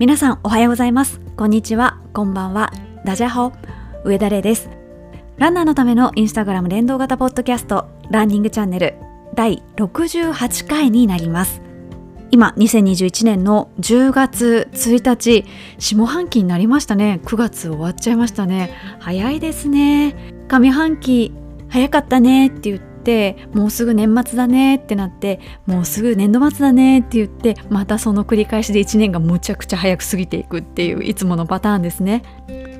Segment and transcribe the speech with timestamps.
[0.00, 1.20] 皆さんおはようございます。
[1.36, 2.00] こんにちは。
[2.14, 2.72] こんばんは。
[3.04, 3.52] ダジャホ。
[4.02, 4.70] 上田玲です。
[5.36, 8.94] ランナーのためのインスタグラム連動型ポッドキャストランニングチャンネル
[9.34, 11.60] 第68回になります。
[12.30, 15.44] 今2021年の10月1日
[15.78, 17.20] 下半期になりましたね。
[17.26, 18.74] 9月終わっちゃいましたね。
[19.00, 20.16] 早いですね。
[20.48, 21.34] 上半期
[21.68, 22.89] 早かったねって言って
[23.54, 32.22] もうすぐ年末だねってなってもうすぐ年度末だねって言ってまたその繰り返しで1年がむちゃくちゃ早く過ぎていくっていういつものパターンですね。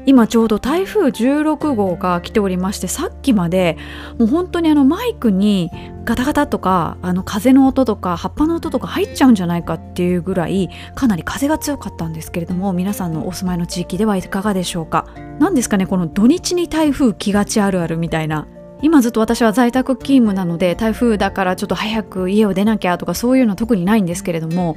[0.06, 3.76] 今ちょうど台風16号が来ておりましてさっきまで
[4.18, 5.70] もう本当にあのマイクに
[6.04, 15.06] ガタガタとかあの風の音とか葉っぱの音とか入っちゃうんじゃないかっていうぐらいかなり風が強かったんですけれども皆さんのお住まいの地域ではいかがでしょうか。
[15.38, 18.46] 何ですかねこの土日に台風来がちあるあるみたいな。
[18.82, 24.76] 今ずっと私は在宅勤務なので台風だからちょっと早く家を出なきゃとかそういうのは特にないんですけれども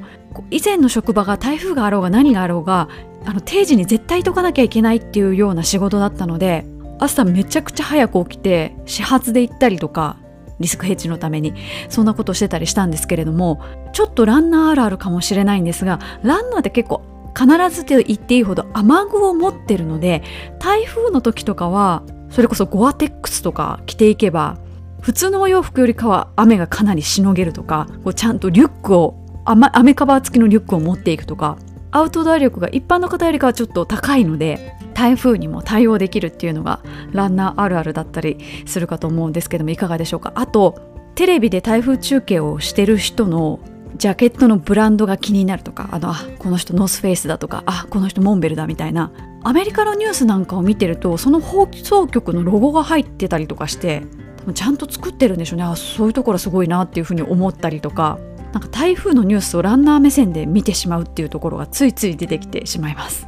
[0.52, 2.90] 以前の職場が台風があろうが何があろうが
[3.26, 6.66] あの定時に絶対解かなきゃいけないっていうような仕事だったので
[7.00, 10.18] 朝めちゃくちゃ早く起きて始発で行ったりとか
[10.60, 11.54] リスクヘッジのために
[11.90, 17.04] そんなことしてたりしたんですけれどもちょっとランナーあるあるかもしれないんですがランナーって結構
[17.36, 20.24] 必ずと言っていいほど雨具を持ってるので
[20.60, 24.58] 台風の時とかはそれこそゴアテックスとか着ていけば
[25.02, 31.60] 普通のお洋服よりかは雨がかなりしのげるとかこうちゃんとリュックを雨カバー付きのリュックを持っていくとか
[31.92, 40.32] アウトドア力が一般の方よりかはちょっと高いので台風にも対応できるっていうのがランナーあるあるだったりするかと思うんですけどもいかがでしょうか。
[40.36, 43.60] あとテレビで台風中継をしてる人の
[43.98, 49.12] ジャケットのブランドが気になるとかあのあこの人ノースフェイスだとかあこの人モンベルだみたいな。
[49.46, 54.04] アメリカのニュースなんかを見てるとその放送局のロゴが入ってたりとかして
[54.38, 55.64] 多分ちゃんと作ってるんでしょうね。
[55.64, 58.20] あそういうところすごいなっていうふうに思ったりとか。
[58.54, 63.28] なんか台風のニュースをランナー目線で見てしまうっていうところがついつい出てきてしまいます。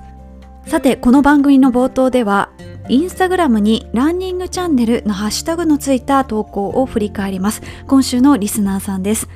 [0.68, 2.52] さてこの番組の冒頭では
[2.90, 7.64] インスタグラムにランニングチャンネルのハッシュタグのついた投稿を振り返ります。
[7.88, 9.28] 今週のリスナーさんです。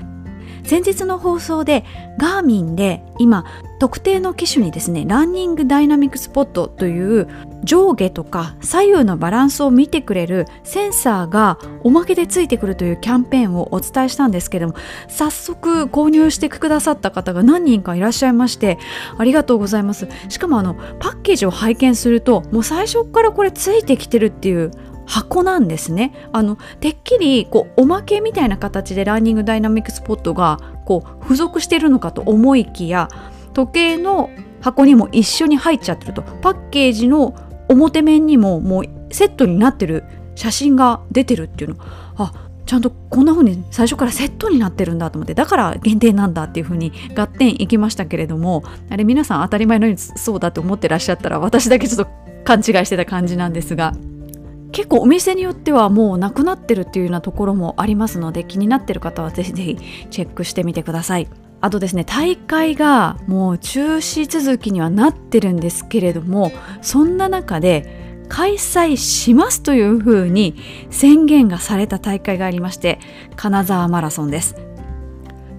[0.63, 1.83] 先日の放送で
[2.17, 3.45] ガーミンで今
[3.79, 7.27] 特定の機種にですねランニングダイナミックスポットという
[7.63, 14.75] 上下とか左右のバランスを見てくれるセンサーがおまけでついてくるというキャンペーンをお伝えしたんですけども
[15.07, 18.77] 早速購入してくださった方が何人かいらっしゃいまして
[19.17, 20.07] ありがとうございます。
[20.29, 24.71] しかもあのパッケージを拝見するともう最初からこれついてきてるっていう
[25.09, 26.13] 箱なんですね。
[26.31, 33.09] あのてっきりこうおまけみたいな形でランニングダイナミックスポットがこう付属してるのかと思いきや
[33.53, 34.29] 時計の
[34.61, 36.21] 箱にも一緒に入っちゃってると。
[36.21, 37.33] パッケージの
[37.69, 40.03] 表面にももうセットになってる
[40.35, 41.77] 写真が出てるっていうの。
[42.15, 42.31] あ
[42.67, 52.11] ちゃんとこんな風に最初からセットになってるんだと思ってだから限定なんだっていう風に合点いきましたけれどもあれ皆さん当たり前のようにそうだと思ってらっしゃったら私だけちょっと
[52.43, 53.93] 勘違いしてた感じなんですが。
[54.71, 59.77] 結構お店によってはもうなくなってるっていうようなところもありますので気になってる方はぜひぜひ
[60.09, 61.27] チェックしてみてください。
[61.61, 70.55] あとですね大会がもう中止続きにはなってるんですけれどもそんな中で開催しますというふうに
[70.89, 72.99] 宣言がされた大会がありまして
[73.35, 74.55] 金沢マラソンです。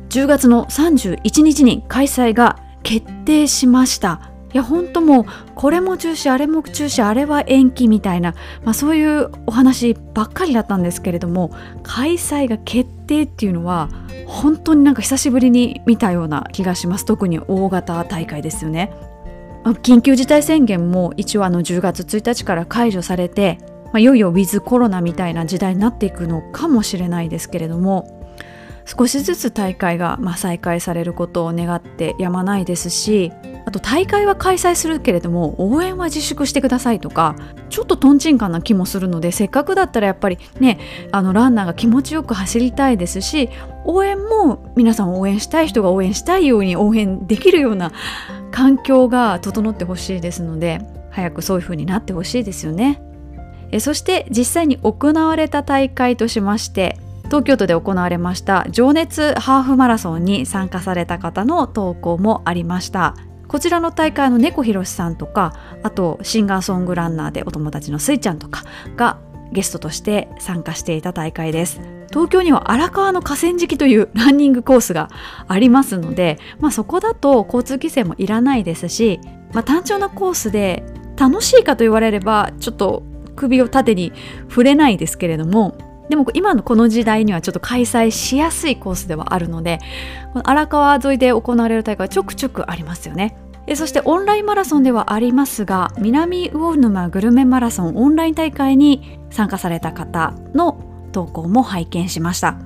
[0.08, 4.29] 10月の31日に開催が決定しました。
[4.52, 5.24] いや本当もう
[5.54, 8.34] これも中止あれも中止あれは延期みたいな、
[8.64, 11.52] まあ、そういうお話ばっかりだったんですけれども
[11.82, 13.88] 開催が決定っていうのは
[14.26, 17.04] 本当になんか久しぶりに見たような気がします。
[17.04, 18.92] 特に大型大会ですよね。
[19.64, 28.32] 緊急事態宣言も一応あの10月1日から解除されて、まあ、いよいよウィズコロナみたいな時代になっていくのかもしれないですけれども
[28.86, 33.32] 少しずつ大会がま再開されることを願ってやまないですし
[33.70, 37.36] あと大会は開催するけれども応援は自粛してくださいとか
[37.68, 40.80] ちょっととんちんかな気もするのでせっかくだったらやっぱりね
[41.12, 43.48] あのランナーが気持ちよく走りたいですし
[43.84, 47.92] 応援も皆さん応援したい人が応援したいように応援できるような
[48.50, 50.80] 環境が整ってほしいですので
[51.10, 53.00] 早くそういう風になってほしいですよね。
[53.78, 63.14] そして実際に行われた大会としまして東京都で行われました情熱ハーフマラソンに参加された方の投稿もありました
[63.50, 68.62] こちらの大会の猫ひろしさんとかあとシンガーソングランナーでお友達のスイちゃんとか
[68.94, 69.18] が
[69.50, 71.80] ゲストとして参加していた大会です。
[72.10, 75.10] 東京には荒川の河川敷という ランニングコースが
[75.48, 79.18] ありますので、まあ、そこだと交通規制もいらないですし、
[79.52, 80.84] まあ、単調なコースで
[81.16, 83.02] 楽しいかと言われればちょっと
[83.34, 84.12] 首を縦に
[84.48, 85.76] 触れないですけれども
[86.10, 89.78] でも今のこの時代にはちょっと開催しやすいコースではあるので
[90.42, 93.36] 荒川沿いで行われる大会はちょくちょくありますよね。
[93.76, 102.56] そしてオンラインマラソンではありますが南魚沼グルメマラソンオンライン大会に参加された方の投稿も拝見しました。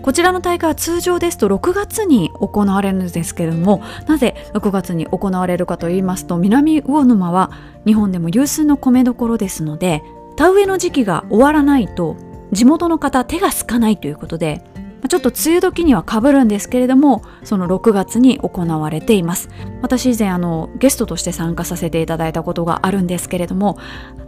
[0.00, 7.50] こちらの大会は通常ですと6月に行われるんですけれどもなぜ6月に行われるかといいますと南魚沼は
[7.86, 10.02] 日本でも有数の米どころですので
[10.36, 12.16] 田植えの時期が終わらないと
[12.54, 14.64] 地元の方手がすかないということで
[15.08, 19.50] ちょっと梅雨時にはかぶるんですけれどもその6月に行われています。
[19.82, 23.76] 私以前あのゲストとして参加させていただいたことがあるんですけれども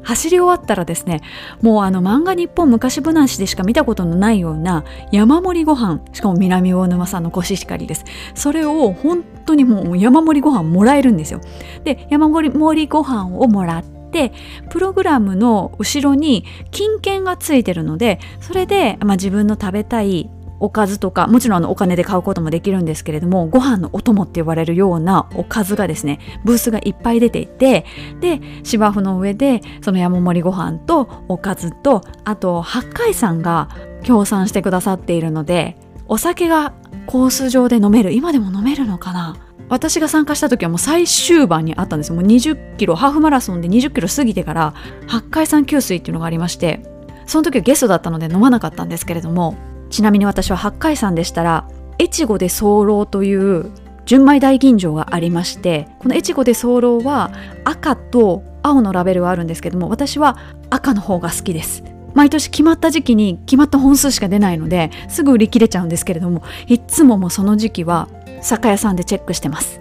[0.03, 1.23] 走り終わったらですね
[1.63, 8.05] もうあの漫画日本昔話でしか見たことのないような山盛りご飯しかも南大沼さんのコシヒカリです。
[8.35, 11.41] それを本当にもう山盛りご飯もらえるんですよ。
[11.85, 14.33] で山盛りご飯をもらってで
[14.71, 20.31] プログラムの後ろに金券がついてるのでそれで、まあ、自分の食べたい
[20.61, 27.85] おかずとかもちろんあのお金で買うこともできるんですけれどもご飯のお供って呼ばれるようなおかずがですねブースがいっぱい出ていて
[28.21, 33.69] で芝生の上でその山盛りご飯とおかずとあと八海山が
[34.03, 35.77] 協賛してくださっているので
[36.09, 36.73] お酒が
[37.07, 39.37] コース上で飲める今でも飲めるのかな
[39.69, 42.13] 私が参加した時はもう最終盤にあったんです。
[42.13, 44.75] もう20キロハーフマラソンで20キロ過ぎてから
[45.07, 46.81] 八海山給水っていうのがありまして
[47.27, 49.57] その時はゲストだったので飲まなかったんですけれども
[49.91, 51.69] ちなみに私は八海山でしたら
[52.01, 53.71] 越後で候という
[54.05, 57.33] 純米大吟醸がありましてこの越後で候は
[57.65, 60.39] 赤と青のラベルはあるんですけども私は
[60.71, 61.83] 赤の方が好きです。
[62.15, 68.09] 毎年決まった時期に決まった本数しか出ないのですぐ売り切れちゃうんですけれどもいつももうその時期は
[68.47, 69.79] 酒屋さんでチェックしてます。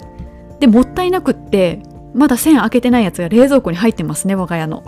[0.59, 1.81] でもったいなくって
[2.13, 4.83] まだ線開けてないやつが冷蔵庫に入ってますね我が家の。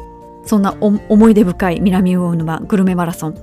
[0.45, 3.35] そんな思い出深い南魚沼グルメマラソン。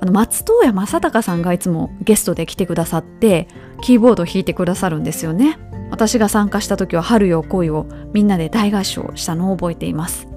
[0.00, 3.48] あの松任谷正隆さんがいつもゲストで来てくださって
[3.80, 5.58] キーボードを弾いてくださるんですよね。
[5.90, 10.28] 私が参加した時は「春よ恋」をみんなで大合唱したのを覚えています。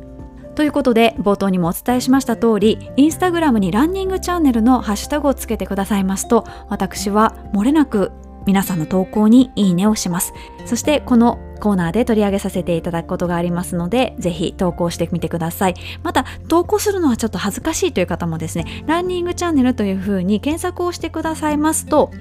[0.55, 8.11] ということで冒頭にもお伝えしました通りインスタグラムにランニングチャンネルのハッシュタグをつけてくださいますと私は漏れなく
[8.47, 10.33] 皆さんの投稿にいいねをします
[10.65, 15.75] そしてこのコーナーで取り上げさせていただくことがありますので、ぜひ投稿してみてください。
[16.03, 22.11] また、投稿するのはちょっと恥ずかしいという方もですね、ランニングチャンネルというふうに検索をしてくださいますと、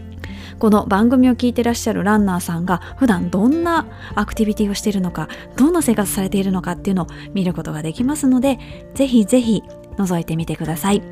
[0.58, 8.58] この番組を聞いてらっしゃるランナーさんが普段どんなアクティビティをしているのか、どんな生活されているのかっていうのを見ることができますので、
[8.94, 9.62] ぜひぜひ
[9.96, 11.02] 覗いてみてください。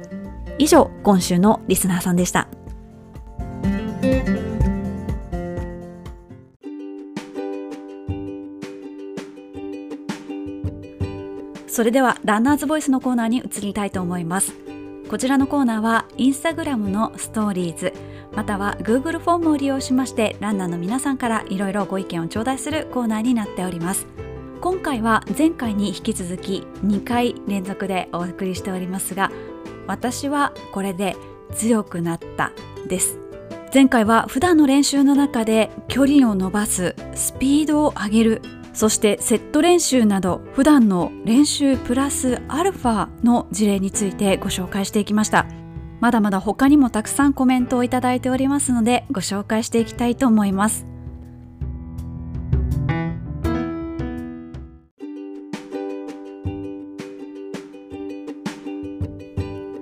[0.59, 2.49] 以上、今週のリスナーさんでした。
[11.75, 14.55] それではランナーズボイスのコーナーに移りたいと思います。
[15.11, 17.93] こちらのコーナーはインスタグラムのストーリーズ
[18.33, 24.07] または Google フォームを利用しましてランナーの皆さんからいろいろご意見を頂戴するコーナーになっております。
[24.61, 29.33] 今回は前回に引き続き2回連続でお送りしておりますが
[29.89, 31.17] 私はこれで
[31.55, 32.53] 強くなった
[32.87, 33.19] です。
[33.75, 38.43] 前回は普段の練習の中で距離を伸ばすスピードを上げる
[38.75, 45.47] そしてセット練習など普段の練習プラスアルファの事例についてご紹介していきました。
[46.01, 50.87] まだまだ他にもたくさんコメントをいただいておりますのでご紹介していきたいと思います。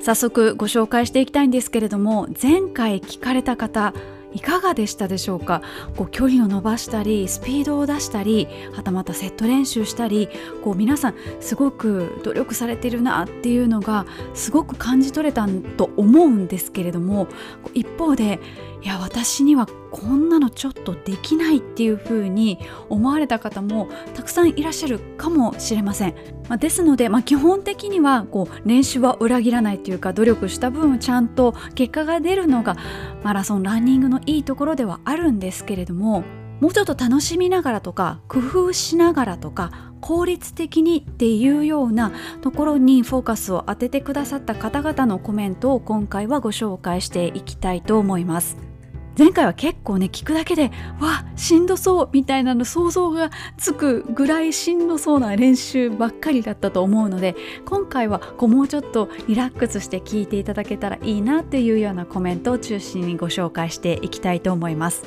[0.01, 3.95] 早速ご紹介していきたいんですけれども前回聞かれた方
[4.35, 5.63] いかがでしたでしょうか？
[5.97, 10.29] こう距離を伸ばしたりスピードを出したりはたまたセット練習したり
[10.63, 15.47] こう皆さんすごく努力されてるなっていうのがすごく感じ取れた
[15.77, 17.29] と思うんですけれども
[17.75, 18.41] 一方で
[18.83, 22.59] いや私にはこんなのちょっとできないっていう風に
[22.89, 26.15] 思われた方もたくさんいらっしゃるかもしれません、
[26.49, 32.77] まあ、ですので、まあ、基本的にはこう練習は裏切らないというか努力した分ちゃんと結果が出るのが
[33.23, 36.25] マラソンランニングのいいところではあるんですけれども
[36.61, 48.72] もうちょっと楽しみながらとか工夫しながらとか効率的にっていうようなところにフォーカスを当ててくださった方々のコメントを今回はご紹介していきたいと思います。
[49.19, 65.05] 前回は結構ね聞くだけでわしんどそうみたいなの想像がつくぐらいしんどそうな練習ばっかりだったと思うので今回はこうもうちょっとリラックスして聞いていただけたらいいなっていうようなコメントを中心にご紹介していきたいと思います。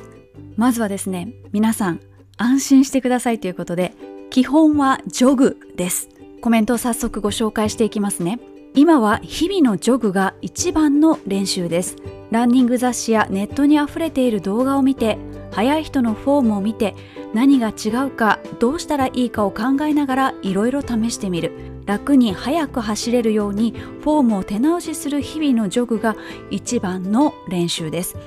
[0.56, 2.00] まずはですね皆さん
[2.38, 3.94] 安心してくださいということで
[4.30, 6.10] 基本はジョグです。
[6.42, 8.40] コメントを早速ご紹介していきますね。
[8.78, 11.96] 今は日々のジョグが一番の練習です。
[12.30, 15.18] ランニング雑誌やネットにあふれている動画を見て
[15.54, 16.94] 速い人のフォームを見て
[17.34, 21.54] 何が違うかどうしたらいいかを考えながらいろいろ試してみる。
[21.86, 26.18] 楽に速く走れるようにフォームを手直しする日々のジョグが
[26.50, 28.18] 一番の練習です。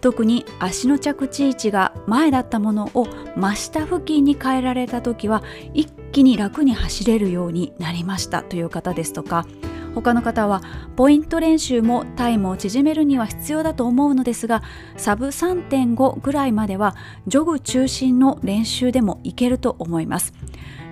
[0.00, 5.42] 特に足の着地位置が前だったものを真下付近に変えられた時は
[5.74, 9.46] 一気に楽に走れるようになりましたという方ですとか
[9.94, 10.62] 他の方は
[10.96, 14.62] ポイント練習もタイムを縮めるには必要だと思うのですが
[14.96, 20.32] サブ3.5ぐらいまではジョグ中心の練習でもいけると思います。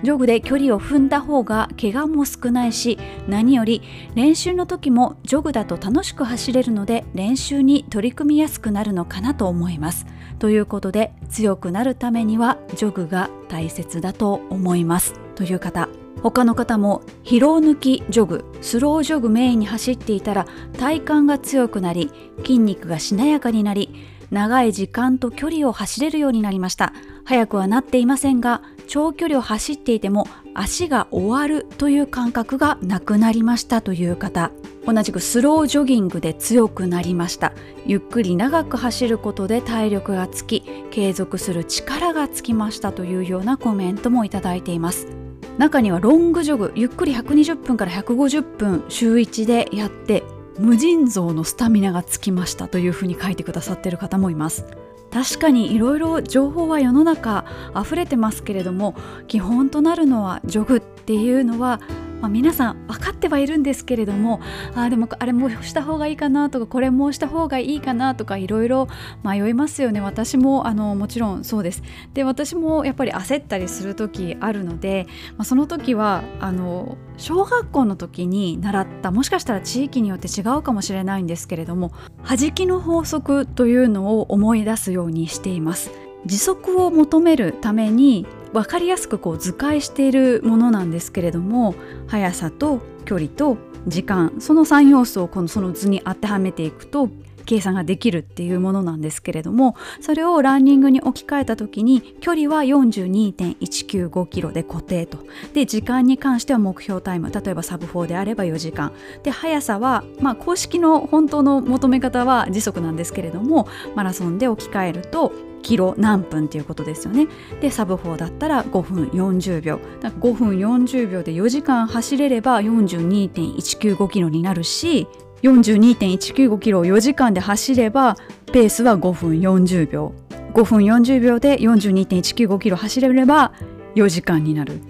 [0.01, 3.81] ジョグで距離を踏んだ方が怪我も少ないし何より
[4.15, 10.05] 練習の時もジョグだと楽しく走れるので練習に取り組みやすくなるのかなと思います。
[10.39, 15.19] ということで強くなるためにはジョグが大切だと思います。
[15.35, 15.89] という方
[16.21, 20.47] 他の方も疲労抜きジョグスロージョグメインに走っていたら
[20.77, 23.93] 体幹が強くなり筋肉がしなやかになり
[24.31, 26.93] 長い時間と距離を走れるようになりました。
[27.25, 34.51] 早くはなっていませんが長距離を走っていても足が終わるという感覚がなくなりましたという方。
[34.85, 37.53] 同じくスロージョギングで強くなりました。
[37.85, 45.18] ゆっくり長く走ることで体力がつき継続する力がつきましたというようなコメントもいただいています。
[45.59, 50.23] 中にはロングジョグゆっくり120分から150分週1でやって
[50.57, 54.65] 無尽蔵のスタミナがつきましたというふうに書いてくださっている方もいます。
[55.11, 57.43] 確かにいろいろ情報は世の中
[57.75, 58.95] 溢れてますけれども
[59.27, 61.81] 基本となるのはジョグっていうのは
[62.21, 64.39] まあ、皆さん分かってはいるんですけれども
[64.75, 68.87] あでもあれもした方がいいかなとかこれもした方がいいかなとかいろいろ
[69.23, 70.01] 迷いますよね。
[70.01, 71.83] 私もあのもちろんそうです。
[72.13, 75.07] で私もやっぱり焦ったりする時あるので、
[75.37, 81.91] まあ、その時はあの小学校の時に習ったもしかしたら地域によって違うかもしれないんですけれども
[82.27, 86.08] 弾きの法則というのを思い出すようにしています。
[86.25, 91.75] 時速を求めるために分かりやすくこう図解しているものなんですけれども
[92.07, 93.57] 速さと距離と
[93.87, 97.09] 時間その3要素をこのその図に当てはめていくと
[97.49, 105.17] 計算ができるっていうものなんですけれどもそれをランニングに置き換えた時に距離は42.195キロで固定と。
[105.55, 108.91] で時間に関しては目標タイム例えばサブ4であれば4時間。
[109.23, 117.27] で速さは、まあ、公式の本当の求め方は時速なんですけれどもマラソンで置き換えるとキロ何分っていうことですよね。
[117.61, 119.79] でサブ4だったら5分40秒。
[120.01, 125.07] だ5分40秒で4時間走れれば42.195キロになるし
[125.43, 128.17] 42.195キロを4時間で走れば
[128.51, 130.13] ペースは5分40秒。
[130.53, 133.53] 5分40秒で42.195キロ走れれば
[133.95, 134.81] 4時間になる。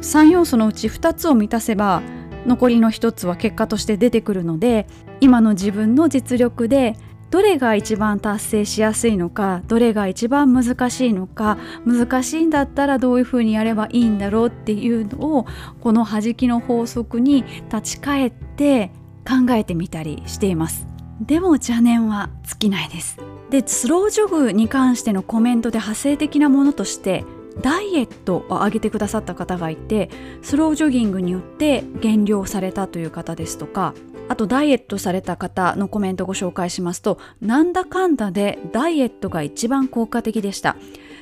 [0.00, 2.02] 3要素のうち2つを満たせば
[2.46, 4.86] 残りの1つは結果として出てくるので
[5.20, 6.96] 今の自分の実力で
[7.30, 15.46] どれが一番達成しやすいのかどれが一番難しいのか難しいんだったらどういうふうにやればいいんだろうっていうのを
[15.80, 18.90] この弾きの法則に立ち返って
[19.26, 20.86] 考えてみたりしています。
[21.20, 23.18] でも邪念は尽きないです。
[23.50, 27.24] でスロージョグに関してのコメントで派生的なものとして
[27.62, 30.10] ダイエットを挙げてくださった方がいて
[30.42, 33.94] スロージョギングによって減量されたという方ですとか
[34.28, 40.76] あとダイエットされた方のコメントをご紹介しますとなんだかんだでダイエットが一番効果的でした。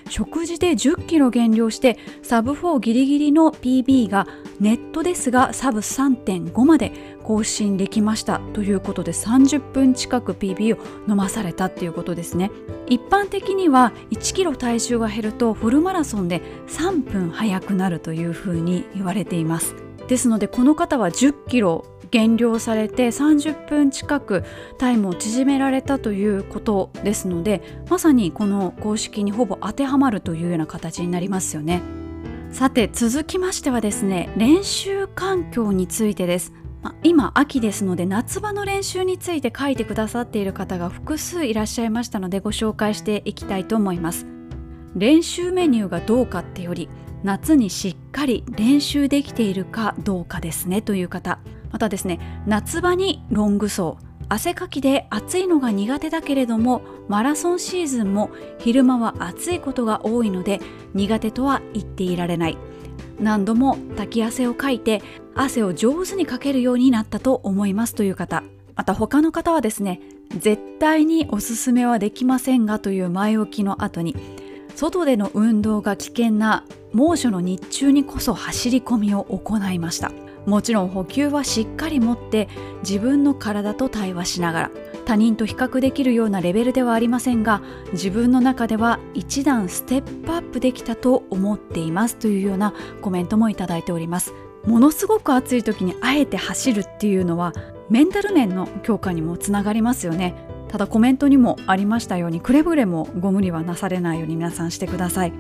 [0.09, 4.27] 食事で1 0キロ減量してサブ4ギリギリの PB が
[4.61, 6.93] ネットですがサブ3.5まで
[7.25, 12.51] 更新できましたということで30分近く PB を飲まされたっていうことですね。
[12.89, 19.75] 一般的には1キロ体重が減るとフルマラソンで3分速くなるというふうに言われています。
[20.09, 21.85] ですのでこの方は1 0キロ
[22.17, 24.43] 減量されて30分近く
[24.79, 31.83] タイムを縮められたということですのでまさにこの公式にほぼ当てはまるというような形になりますよね。
[32.51, 36.55] さて続きましてはですね練習環境についてです。
[36.81, 44.27] ま今秋ですので夏場の練習について書いてくださっている方が複数いらっしゃいましたのでご紹介していきたいと思います。
[44.95, 46.89] 練習メニューがどうかってより
[47.23, 51.41] 夏にしっかり練習できているかどうかですねという方。
[51.77, 53.99] またですね夏場にロング走
[54.31, 60.59] 汗かきで暑いのが苦手だけれどもマラソンシーズンも昼間は暑いことが多いので
[60.95, 62.57] 苦手とは言っていられない。
[63.21, 65.03] 何度も滝汗をかいて
[65.35, 68.43] 汗を上手にかけるようになったと思いますという方。
[68.75, 74.17] また他の方はですね絶対におすすめはできませんがという前置きの後に
[74.75, 76.65] 外での運動が危険な
[76.95, 80.11] 猛暑の日中にこそ走り込みを行いました。
[80.47, 82.49] もちろん補給はしっかり持って
[82.81, 84.71] 自分の体と対話しながら
[85.05, 87.63] 他人と比較できるようなレベルではありませんが
[87.93, 94.33] 自分の中では一段ステップアップできたと思っていますというようなコメントもいただいております。
[94.65, 97.53] ものすごく暑い時にあえて走るっていうのは
[97.89, 100.35] メンタル面の強化にもつながりますよね。
[100.69, 105.33] ただコメントにもありましたようにくれぐれもご無理はなされないように皆さんしてください。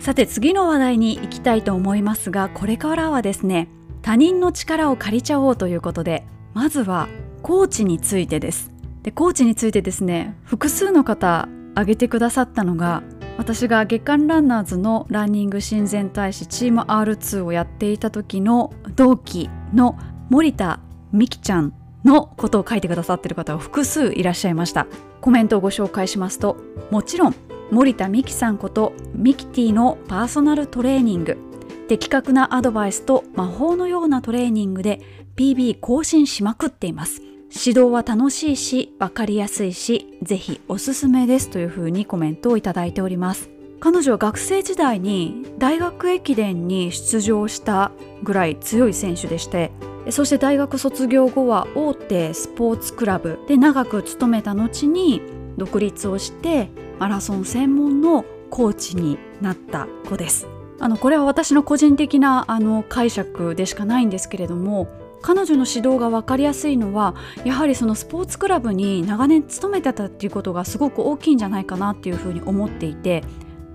[0.00, 3.68] さて次の話題に行きたいと思いますがこれからはですね
[4.04, 7.08] 他人の力を借りちゃおうということでまずは
[7.42, 8.70] コーチについてです。
[9.02, 13.02] でコーチについてですね複数の方挙げてくださったのが
[13.38, 20.80] 私が月刊ランナーズのランニング親善大使チーム R2 をやっていた時の同期の森田
[21.14, 21.72] 美希ちゃん
[22.04, 24.86] のことを書いてくださってる方が複数いらっしゃいました。
[25.22, 26.58] コメントをご紹介しますと
[26.90, 27.34] もちろん
[27.70, 31.53] 森田美希さんことミキティのパーソナルトレーニング。
[31.88, 35.00] 的確なアドバイスと魔法のようなトレーニングで
[35.36, 37.22] PB 更新しまくっています。
[37.56, 43.54] 指導は楽しいし分かりやすいしぜひおすすめですというふうにコメントをいただいております。
[43.80, 49.72] 彼女は学生時代に大学駅伝に出場したぐらい強い選手でして
[50.08, 55.20] そして大学卒業後は大手スポーツクラブで長く勤めた後に
[55.58, 60.53] 独立をしてマラソン専門のコーチになった子です。
[60.84, 64.86] あのこれは私の個人的なあの解釈でしかないんですけれども
[65.22, 73.24] 彼女の指導が分かりやすいのはやはりそのスポーツクラブに長年勤めてたっていうことがすごく大きいんじゃないかなっていうふうに思っていて、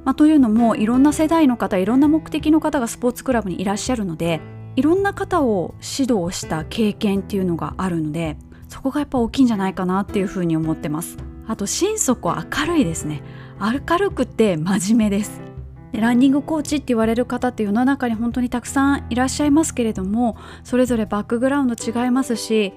[0.05, 4.39] まあ、というのもいろんな世代の方いろんな目的の方がスポーツクラブにいらっしゃるので
[4.75, 8.37] いろんな方を指導した経験っていうのがあるので
[8.67, 11.17] そこがやっぱ大きいんじゃないかなっていうふうに思ってます。
[11.47, 13.23] あと心底明るいですね。
[13.59, 15.48] 明るくて真面目です。
[15.93, 22.73] ランニングコーチって言われる方って世の中に本当にたくさんいらっしゃいますけれどもそれぞれバックグラウンド違いますし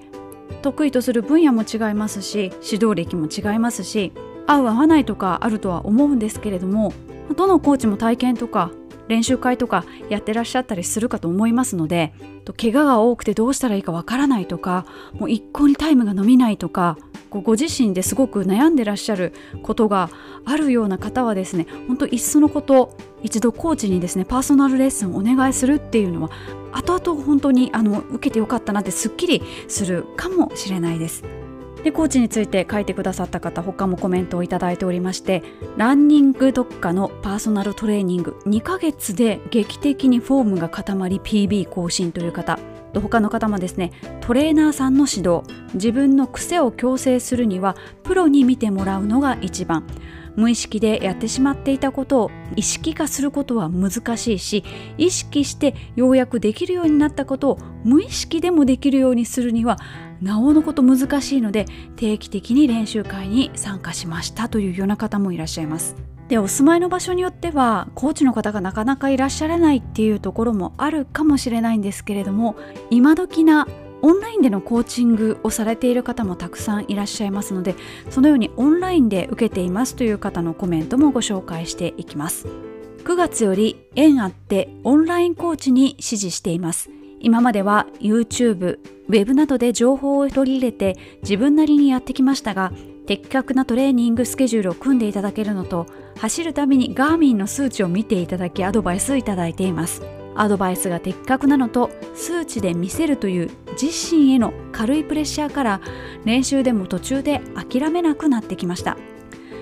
[0.61, 4.13] 得意とする分野も違いますし指導歴も違いますし
[4.47, 6.93] 合う合わないとかあるとは思うんですけれども
[7.35, 8.71] どのコーチも体験とか
[9.07, 12.13] 練習会とかやってらっしゃったりするかと思いますので
[12.57, 16.97] 怪我が多くてどうしたらいいかわからないとかもう一向にタイムが伸びないとか
[17.29, 20.09] ご自身ですごく悩んでらっしゃることが
[20.45, 26.29] あるような方はですね本当いっそのこと一度コーチにですねパーソナルレッスンお願いするっていうのは
[26.71, 31.42] 後々本当にあの受けてよかったなってすっきりするかもしれないです。
[31.83, 35.43] でコーチについて書いてくださった方他もコメントをいただいておりまして
[35.77, 42.57] ランニング特化のパーソナルトレーニング2ヶ月で劇的にフォームが固まり PB 更新という方
[42.93, 43.91] 他の方もですね
[44.21, 45.43] トレーナーさんの指導
[45.73, 49.85] 自分の癖を矯正するにはプロに見てもらうのが一番。
[50.35, 54.63] 無意識でやってしまっていたことを意識化することは難しいし
[54.97, 59.77] 意識してようやくできるようになったことを無意識でもできるようにするには
[60.23, 61.65] なおのこと難しいので
[61.97, 65.95] 定期的に練習会に参加しましたというような方もいらっしゃいます。
[66.29, 72.55] でお住まいの場所によってはコーチの方がなかなかいらっしゃらないっていうところもあるかもしれないんですけれども
[72.89, 73.67] 今時な
[74.01, 77.75] オンラインでのコーチングをされている方もたくさんいらっしゃいますので
[78.09, 82.47] そのようにオンラインで受けていますという方のコメントもご紹介していきます
[83.03, 86.89] 9月より縁あってオンラインコーチに指示しています
[87.23, 92.73] 今までは YouTube、Web などで情報を取り入れて自分なりにやってきましたが
[93.07, 95.87] 的確なトレーニングスケジュールを組んでいただけるのと
[96.19, 100.01] 走るたびにガーミンの数値を見ていただきアドバイスいただいています。
[100.35, 105.81] アドバイスが的確なのと数値で見せるという自身への軽いプレッシャーから
[106.25, 108.97] 練習でも途中で諦めなくなってきました。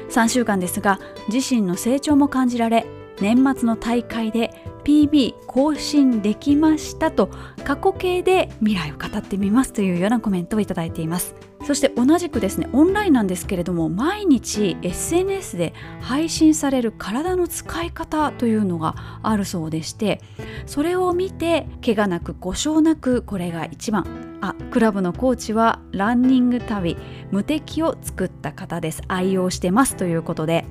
[0.09, 0.99] 3週間ですが
[1.31, 2.85] 自身の成長も感じられ
[3.21, 7.29] 年末の大会で PB 更新できましたと
[7.63, 11.35] 過去形で未来を語ってみますというようなコメントをいただいています。
[11.65, 20.21] そして同じくですねオンラインなんですけれども毎日 SNS で配信される体の使い方というのがあるそうでして
[20.65, 24.05] それを見て怪我なく故障なくこれが一番。
[24.43, 26.97] あクラブのコーチはランニング旅
[27.29, 29.03] 無敵を作った方です。
[29.07, 30.65] 愛用してますということで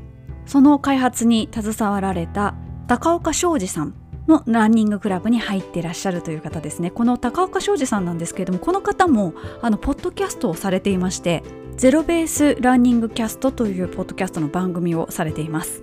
[0.45, 2.57] その開発に携わられた
[2.91, 3.95] 高岡昌司さん
[4.27, 6.91] のランニングクラブに入っていらっしゃるという方ですね。
[6.91, 11.45] この高岡昌司さんなんですけれどもこの方もあのポッドキャストをされていまして
[11.77, 15.83] ゼロベースランニングキャストというポッドキャストの番組をされています。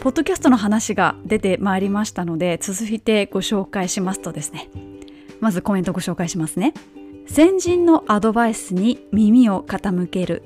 [0.00, 4.70] ポッドキャストの話が出てまいりましたので続いてご紹介しますとですね。
[5.38, 6.74] まずコメントご紹介しますね。
[7.28, 10.42] 先人のアドバイスに耳を傾ける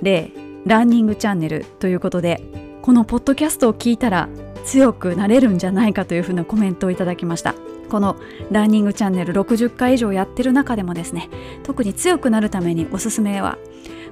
[0.00, 0.30] 例
[0.64, 2.40] ランニングチャンネルということで
[2.80, 4.30] このポッドキャストを聞いたら
[4.64, 7.54] 強くなれるんじゃないかというふうなコメントをいただきました。
[7.88, 8.16] この
[8.50, 11.28] ランニングチャンネル60回以上やってる中でもですね
[11.62, 13.58] 特に強くなるためにおすすめは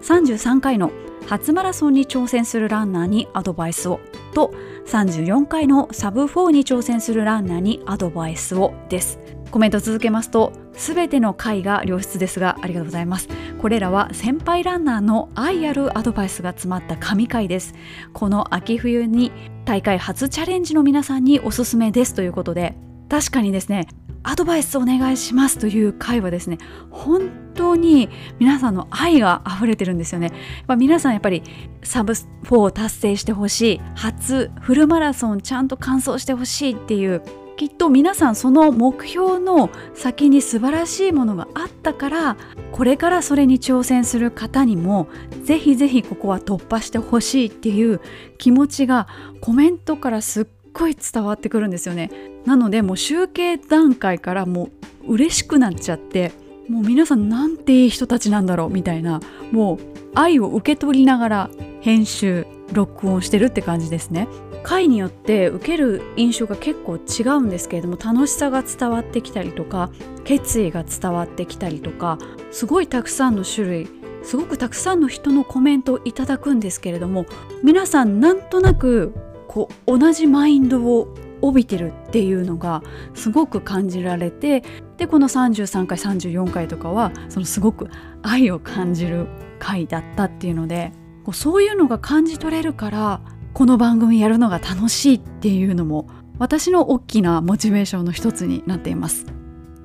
[0.03, 0.91] 33回の
[1.27, 4.01] 初マラソンに挑戦するランナーにアドバイスを
[4.35, 4.53] と
[4.87, 9.19] 34回のサブ4に挑戦するランナーにアドバイスをです。
[9.51, 13.29] コメント続けますと全ての回が良質ですがありがとうございます。
[13.61, 17.75] これらは先輩ランナーの愛あるアドバイスが詰まった神回です。
[18.13, 19.33] この秋冬に
[19.65, 22.75] 大会初チャレンジの皆さんにおすすめですということで
[23.09, 23.87] 確かにですね
[24.23, 26.59] アドバイスお願いしますという回はですね
[26.91, 30.31] 本当に皆さんの愛が溢れてるんですよね、
[30.67, 31.43] まあ、皆さんやっぱり
[31.83, 37.23] サブ4を達成してほしい初フルマラソンちゃんと完走してほしいっていう
[37.61, 42.37] きっと皆さんその目標の先に素晴らしいものがあったから
[42.73, 45.09] これからそれに挑戦する方にも
[45.45, 48.01] ぜひぜひここは突破してほしいっていう
[48.39, 49.09] 気持ちが
[49.43, 52.11] コメントからすっごい伝わってくるんですよね。
[52.47, 54.71] なのでもう集計段階からも
[55.07, 56.33] う嬉しくなっちゃって
[56.67, 59.21] もう皆さんなんていい人たちなんだろうみたいな
[59.53, 59.79] もう
[60.15, 61.51] 愛を受け取りながら
[61.83, 64.29] 編集録音してるって感じですね。
[64.63, 69.91] 回によって受ける印象が結構違うんですけれども楽しさが伝わってきたりとか
[70.25, 72.19] 決意が伝わってきたりとか
[72.51, 73.89] すごいたくさんの種類
[74.23, 77.25] すごくたくさんの人のコメントをいただくんですけれども
[77.63, 79.15] 皆さんなんとなく
[79.49, 82.83] こう同じマインドを帯びてるっていうのが
[83.15, 84.63] すごく感じられて
[84.99, 87.89] でこの33回34回とかはそのすごく
[88.23, 89.27] 愛を感じる
[89.59, 90.93] 回だったっていうので
[91.31, 93.21] こうそういうのが感じ取れるから
[93.55, 96.09] この番組やるのが楽しいっていうのも
[96.41, 99.27] 私の大きなモチベーションの一つになっています。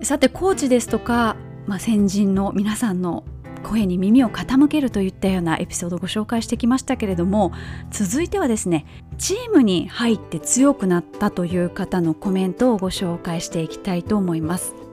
[0.01, 1.35] さてコーチですとか、
[1.67, 3.25] まあ、先人の皆さんの
[3.61, 7.51] 声に耳を傾けるといったようなエピソードをご紹介してきましたけれども
[7.91, 8.85] 続いてはですね
[9.19, 14.84] チームに入って強くなったという方のコメントをご紹介していきたいと思います。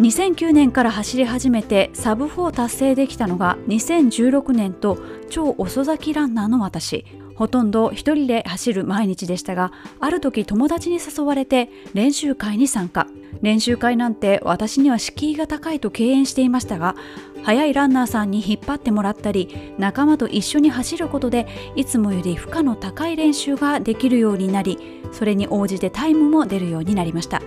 [0.00, 4.96] 2009年から走り始めてサブ4達成できたのが2016年と
[5.28, 7.04] 超遅咲きランナーの私。
[7.34, 13.06] ほとんど一人で走る毎日でしたがある時友達に誘われて練習会に参加。
[13.42, 16.96] 練習会なんて私には敷居が高いと敬遠していましたが
[17.42, 24.78] 速いランナーさんに引っ張ってもらったり仲間と一緒に走ることでいつもより負荷の高い練習ができるようになり
[25.12, 27.40] それに応じてタイムも出るようになりました。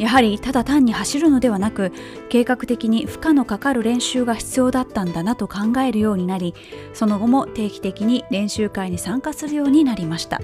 [0.00, 1.92] やはりただ単に走るのではなく
[2.30, 6.54] 計画的に負荷のかかる練習が必要だったんだなと考えるようになり
[6.94, 10.40] その後も定期的に練習会に参加するようになりました。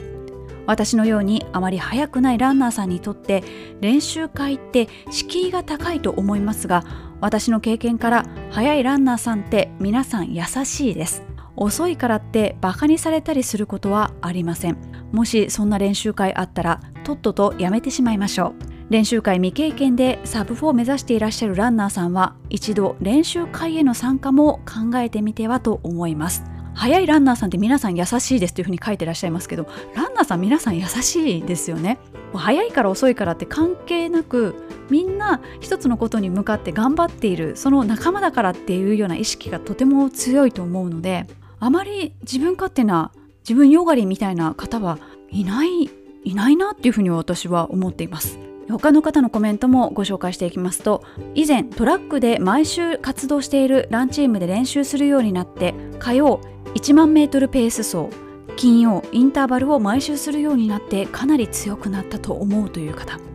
[0.66, 3.44] 私のようにあまり速くないランナーさんにとって
[3.80, 6.84] 練習会って敷居が高いと思いますが
[7.20, 11.22] 私の経験から速いランナーさんって皆さん優しいです。
[11.54, 14.76] 遅いからってバカにされたりすることはありません。
[15.12, 18.75] もしそんな練習会あったらとっととやめてしまいましょう。
[18.88, 26.44] 練習会未経験でサブ4を目指していらっしゃるランナーさんは一度練習会への参加も考えてみてはと思います。
[26.74, 31.98] 早いランナーさんって皆さん優しいですというふうに書いてらっしゃいますけどランナーさん皆さん優しいですよね。
[32.34, 34.54] 早いから遅いからって関係なく
[34.90, 41.26] みんな一つのことに向かって頑張っているその仲間だからっていうような意識がとても強いと思うので
[41.58, 44.98] あまり自分勝手な自分よがりみたいな方は
[45.30, 45.90] いない
[46.24, 48.45] いないなっていうふうに私は思っています。
[48.68, 51.02] 他の方のコメントもご紹介していきますと
[51.34, 56.40] 以前トラックで毎週活動しているランチームで練習するようになって火曜
[56.74, 58.14] 1万メートルペース走
[58.56, 63.25] 金曜インターバルを毎週するようになってかなり強くなったと思うという方。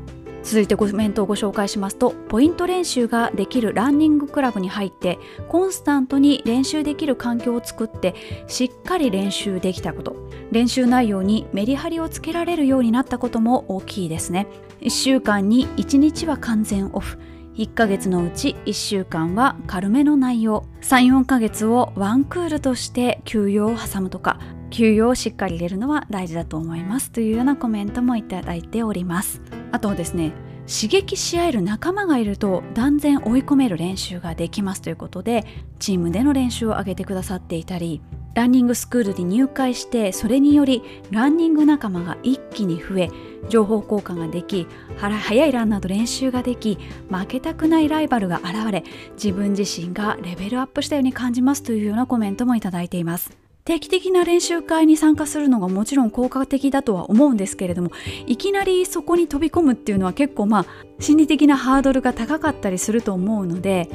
[0.43, 8.15] 続いてコメントをご紹介しますとポイント練習ができるランニングクラブに入ってコンスタントに練習できる環境を作って
[8.47, 10.15] しっかり練習できたこと。
[10.51, 14.47] 練習内容にメリハリをつけられるようになったことも大きいですね。
[14.81, 17.17] 1週間に1日は完全オフ。
[17.55, 20.65] 1ヶ月のうち1週間は軽めの内容。
[20.81, 24.39] 34ヶ月をワンクールとして休養を挟むとか。
[24.71, 27.11] 休養をしっかり入れるのは大事だと思います。
[27.11, 29.41] というようなコメントもいただいております。
[29.71, 30.33] あとですね
[30.67, 34.81] 刺激し合える仲間がいると断然追い込める練習ができます。
[34.81, 35.45] ということで
[35.79, 38.01] チームでの練習を上げてくださっていたり
[38.33, 40.81] ランニングスクールに入会してそれにより
[41.11, 43.09] ランニング仲間が一気に増え
[43.49, 46.77] 情報交換ができ速いランなど練習ができ
[47.09, 48.83] 負けたくないライバルが現れ
[49.21, 51.63] 自分自身がレベルアップしたように感じます。
[51.63, 53.40] というようなコメントもいただいています。
[53.63, 57.91] 定期的な練習会に参加するのがもちろん効果的だとは思うんですけれども
[58.25, 60.65] いきなりそこに飛び込むっていうのは結構まあ
[60.99, 63.87] 心理的なハードルが高かったりすると思うので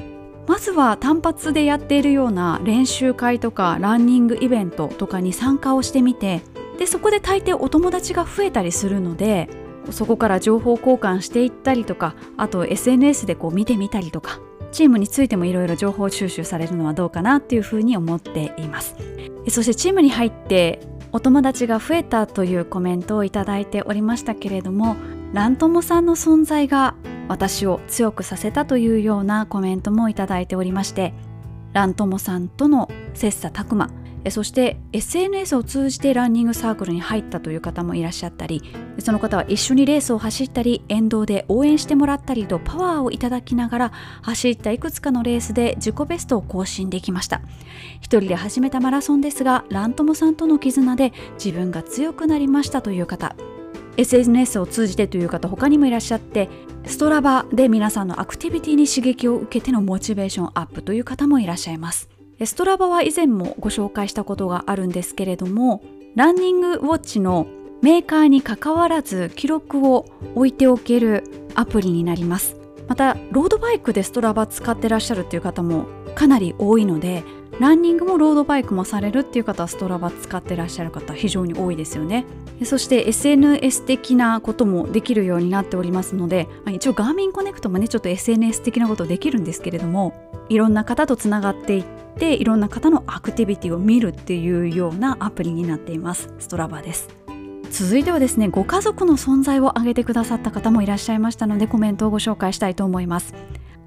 [0.47, 6.43] まずは単発でやっているような練習会とかランニングイベントとかに参加をしてみて
[6.79, 9.49] でそこで大抵お友達が増えたりするので
[9.91, 18.95] そこから情報交換していったりとかあと SNS でこう見てみたりとかチームについてもいろいろ情報収集されるのはどうかなっていうふうに思っています。
[19.49, 20.81] そしてチームに入って
[21.13, 24.97] お友達が増えたというコメントをいただいておりましたけれども
[25.33, 26.95] ラントモさんの存在が
[27.29, 31.15] 私を強くさせたというようなコメントもいただいておりまして
[31.73, 33.91] ラントモさんとの切磋琢磨
[34.31, 38.63] そして SNS を通じてランニングサークルに入ったという方もいらっしゃったり
[38.99, 47.41] その方は一緒にレースを走ったり沿道で応援してもらったりとパワーをいただきながら走ったいくつかのレースで自己ベストを更新できました。
[48.01, 53.37] 一人で始めたマラソンですがラントモさんとの絆で自分が強くなりましたという方。
[53.97, 56.51] SNS を通じてという方他にもいらっしゃって
[56.85, 62.16] ストラバで皆さんのアクティビティに刺激を受けてのモチベーションアップという方もいらっしゃいます。
[62.45, 65.83] ストラバは以前もご紹介したことがあるんですけれども
[66.17, 67.47] ランニングウォッチの
[67.83, 72.57] メーカーにかかわらず記録を置いておけるアプリになります。
[72.89, 77.25] またロードバイクでストラバ使ってらっしゃるという方もかなり多いので
[77.59, 82.27] ランニングもロードバイクもされるっていう方はストラバ使ってらっしゃる方非常に多いですよね。
[82.65, 90.15] そして SNS 的なこともできるようになっておりますので一応ガーミンコネクトもねちょっと SNS 的なことできるんですけれども
[90.49, 91.85] いろんな方とつながっていっ
[92.19, 96.33] ていろんな方のアクティビティを見るっていうようなアプリになっています。
[96.39, 97.09] ストラバです。
[97.71, 103.35] 続いてはですねご家族の存在を挙げてくださった方もいらっしゃいましたのでコメントをご紹介したいと思います。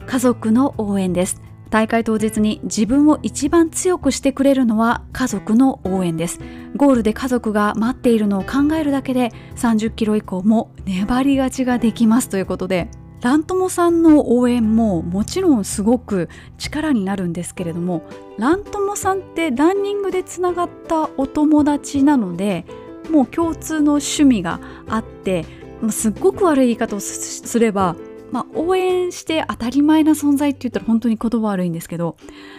[0.06, 1.42] 家族の応援です。
[1.70, 6.40] 大会当日に自分を一番強くしてくれるのは家族の応援です。
[6.76, 12.90] ゴールで家族が待っているのを考えるだけで30キロ以降も粘り勝ちができますということで
[13.22, 18.04] ラントモさんの応援ももちろんすごく力になるんですけれども
[18.38, 22.66] ラントモさんってランニングでつながったお友達なので
[23.10, 25.46] もう共通の趣味があって
[25.92, 27.96] すっごく悪い言い方をすれば、
[28.32, 32.18] まあ、応援して当たり前な存在って言ったら本当に言葉悪いんですけど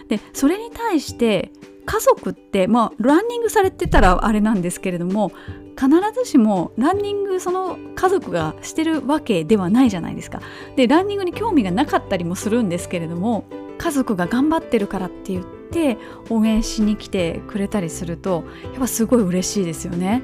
[0.09, 1.51] でそれに対して
[1.85, 5.31] 家族って、まあ、ランニングされてたらあれなんですけれども
[5.77, 10.41] 必ずしもランニングその家族がしてるわけではないじゃないですか。
[10.75, 13.45] でランニングに興味がなかったりもするんですけれども
[13.77, 15.97] 家族が頑張ってるからって言って
[16.29, 20.21] 応援しに来てくれたりするとやっぱすごい嬉しいですよね。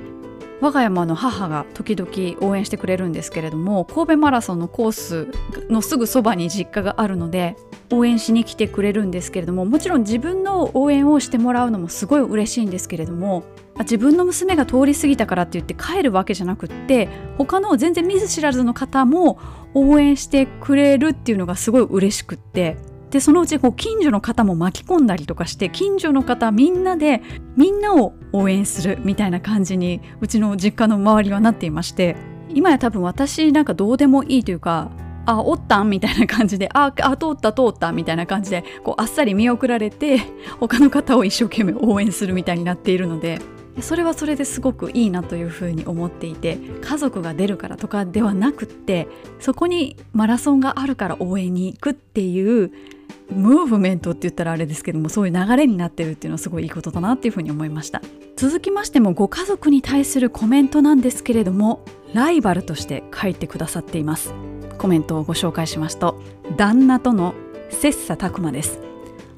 [0.59, 5.27] 我が家の母が時々応援してくれるんですけれども神戸マラソンのコース
[5.69, 7.55] のすぐそばに実家があるので
[7.91, 13.43] 応援しに来てくれるんですけれどももちろん自分の応援をしてもらうのもすごい嬉しいんですけれども
[13.79, 19.39] 自分の娘が通り過ぎたからって言って帰るわけじゃなくって他の全然見ず知らずの方も
[19.75, 22.77] 応援してくれるっていうのがすごい嬉しくって
[23.09, 27.21] でそのうちこう近所の方も巻き込んだりとかして近所の方みんなで
[27.55, 32.15] みんなを応援するみたいな感じにうちの実家の周りはなっていまして
[32.49, 34.91] 今や多分私なんかどうでもいいというか
[35.25, 40.19] あおったんみたいな感じでああ通った通ったみたいな感じでこうあっさり見送られて
[40.59, 43.39] 他の方を一生懸命応援するみたいになっているので
[43.81, 49.07] それはそれですごくいいなというふうに思っていて家族が出るからとかではなくって
[49.39, 52.71] そこにマラソンがあるから応援に行くっていう
[53.29, 58.01] ムーブメントって言ったらあれですけどもそういう流れになってるっていうのはすごいいいことだなっていうふうに思いました。
[58.35, 64.33] 続きましてもご家族に対するコメントなんですけれどもライバルとして書いてくださっています。
[64.77, 66.21] コメントをご紹介しますと
[66.55, 67.33] 旦那との
[67.69, 68.79] 切磋琢磨です。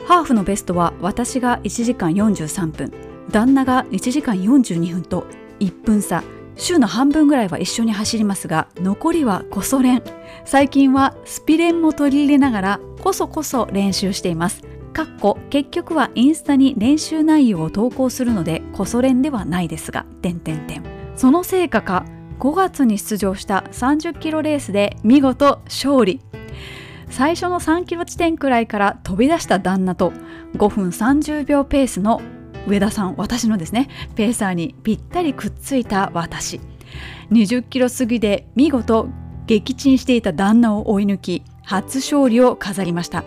[0.05, 2.91] ハーフのベストは私が1時間43分
[3.31, 5.25] 旦那が1時間42分と
[5.59, 6.23] 1分差。
[6.59, 10.03] 週の半分ぐらいは一緒に走りますが残りはこそ練。
[10.45, 14.61] 最近はスピレンも取り入れながらこそこそ練習しています。
[14.91, 20.83] かっこ結局はインスタに練習内容を投稿するのでこそ練ではないですが点点点。
[21.15, 22.05] その成果か
[22.39, 26.21] 5月に出場した30キロレースで見事勝利。
[27.09, 30.11] 最初の3キロ地点くらいから飛び出した旦那と
[30.57, 32.21] 5分30秒ペースの
[32.67, 36.59] 上田さん私のですねペーサーにぴったりくっついた私。
[37.31, 39.07] 20キロ過ぎで見事
[39.45, 43.23] 撃沈していた旦那を追い抜き初勝利を飾りました。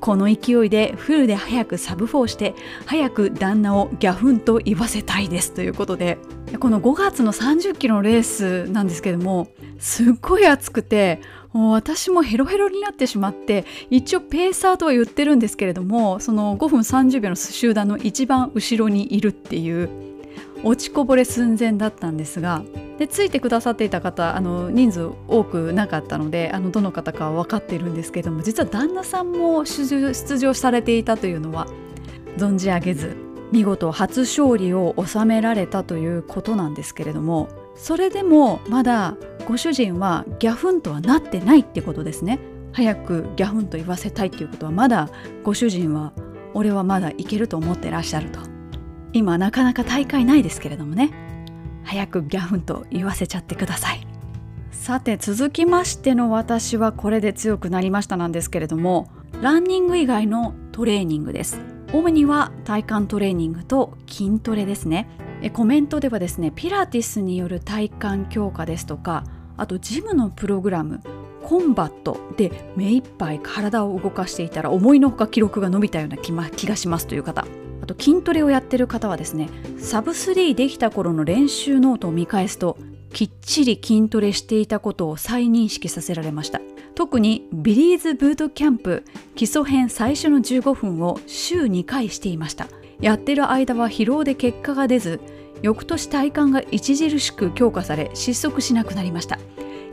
[0.00, 5.52] この勢いでフルで早くサブ4して早く旦那をギャフンと言わせたいです。
[5.52, 6.18] ということで
[6.58, 11.20] この5月の30キロのレースなんですけどもすっごい暑くて
[11.56, 19.88] もう私もヘロヘロになってしまって一応ペーサーとは言ってるんですけれどもその5分30秒の集団の一番後ろにいるっていう
[20.62, 22.62] 落ちこぼれ寸前だったんですが
[22.98, 31.66] でついてくださっていた方あの人数多くなかったのであのどの方かは分かってるんですけども実は旦那さんも出場されていたというのは
[32.36, 33.16] 存じ上げず
[33.52, 42.40] 見事初勝利を収められたということなんですけれどもそれでもまだご主人はギャフンとはなってないってことですね。
[42.72, 45.08] 早くギャフンと言わせたいっていうことはまだ
[45.44, 46.12] ご主人は
[46.52, 48.40] 俺はまだいけると思ってらっしゃると。
[49.12, 51.10] 今なかなか大会ないですけれどもね。
[51.84, 54.06] 早くギャフンと言わせちゃってください。
[54.72, 59.08] さて続きましての私はこれで強くなりましたなんですけれども
[59.40, 61.60] ランニング以外のトレーニングです。
[61.92, 65.08] 主には体幹トレーニングと筋トレですね。
[65.52, 69.24] コメントではですねピラティスによる体幹強化ですとか
[69.56, 71.00] あとジムのプログラム
[71.44, 77.46] コンバットで目いっぱい体を動かしていたら思いのほか記録が伸びたような気,、ま、気がしますという方
[77.82, 82.76] あと筋トレをやってる方はですねサブ3できた頃の練習ノートを見返すと
[83.12, 86.60] きっちり筋トレしていたことを再認識させられました。
[86.96, 92.68] 特にビリーズブートキャンプ基礎編最初の15分を週2回していました。
[93.00, 95.20] やってる間は疲労で結果が出ず
[95.62, 99.38] 翌年体幹が著しく強化され失速しなくなりました。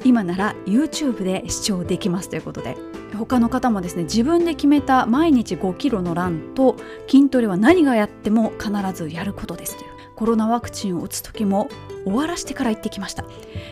[0.05, 2.75] 今なら YouTube で視聴できますということで。
[3.13, 6.75] 他の方もですね自分で決めた毎日5キロのランと
[7.07, 9.91] 筋トレは何がやっても必ずやることですという。
[10.15, 11.69] コロナワクチンを打つ時も
[12.05, 13.25] 終わらしてから行ってきました。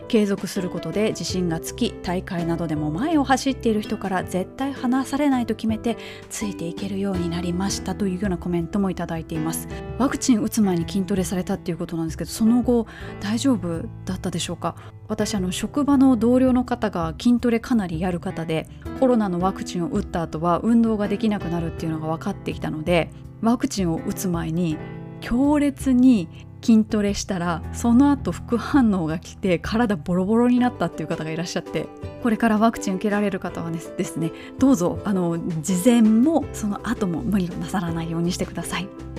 [0.08, 5.98] 継続することで自信がつき大会などでも前を走っている人から絶対離されないと決めて
[6.30, 7.96] ついていけるようになりました。
[7.96, 9.67] というようなコメントもいただいています。
[9.98, 12.88] ワクチン打つ前に筋トレされたっていうことなんですけどその後
[13.20, 14.76] 大丈夫だったでしょうか？
[15.08, 18.67] 私あの職場の同僚の方が筋トレかなりやる方で
[19.00, 24.78] コロナのワクチンを打った後は運動ができなくなるっていうのが分かってきたのでワクチンを打つ前に
[25.20, 26.30] 強烈に
[26.62, 31.88] 筋トレしたらその後副反応が来て体ボロボロになったっていう方がいらっしゃって
[32.24, 39.11] これからワクチン受けられる方はですねどうぞあの事前もその後も無理をなさらないようにしてください。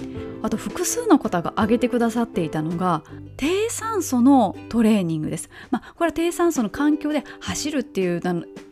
[0.43, 3.03] あと複数の方が挙げてくださっていたのが
[3.37, 5.49] 低酸素のトレーニングです。
[5.71, 8.21] まあ、これは低酸素の環境で走るっていう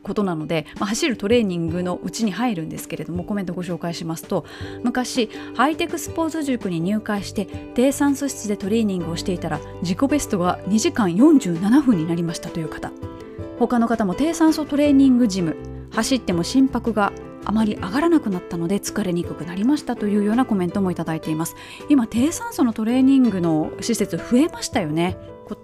[0.02, 4.44] ことなので、まあ、走るトレーニングのうちに入るんですけれどもコメントご紹介しますと
[4.82, 12.92] 昔ハイテクスポーツ塾に入会して低酸素室でトレーニングをしていたら自己ベストが2時間47分になりましたという方
[13.58, 15.56] 他の方も低酸素トレーニングジム
[15.92, 17.12] 走っても心拍が
[17.44, 21.56] あまり上がらなくなったので疲れにくくなりましたというようなコメントもいただいています。
[21.88, 25.16] 今低酸素のトレーニングの施設増えましたよね。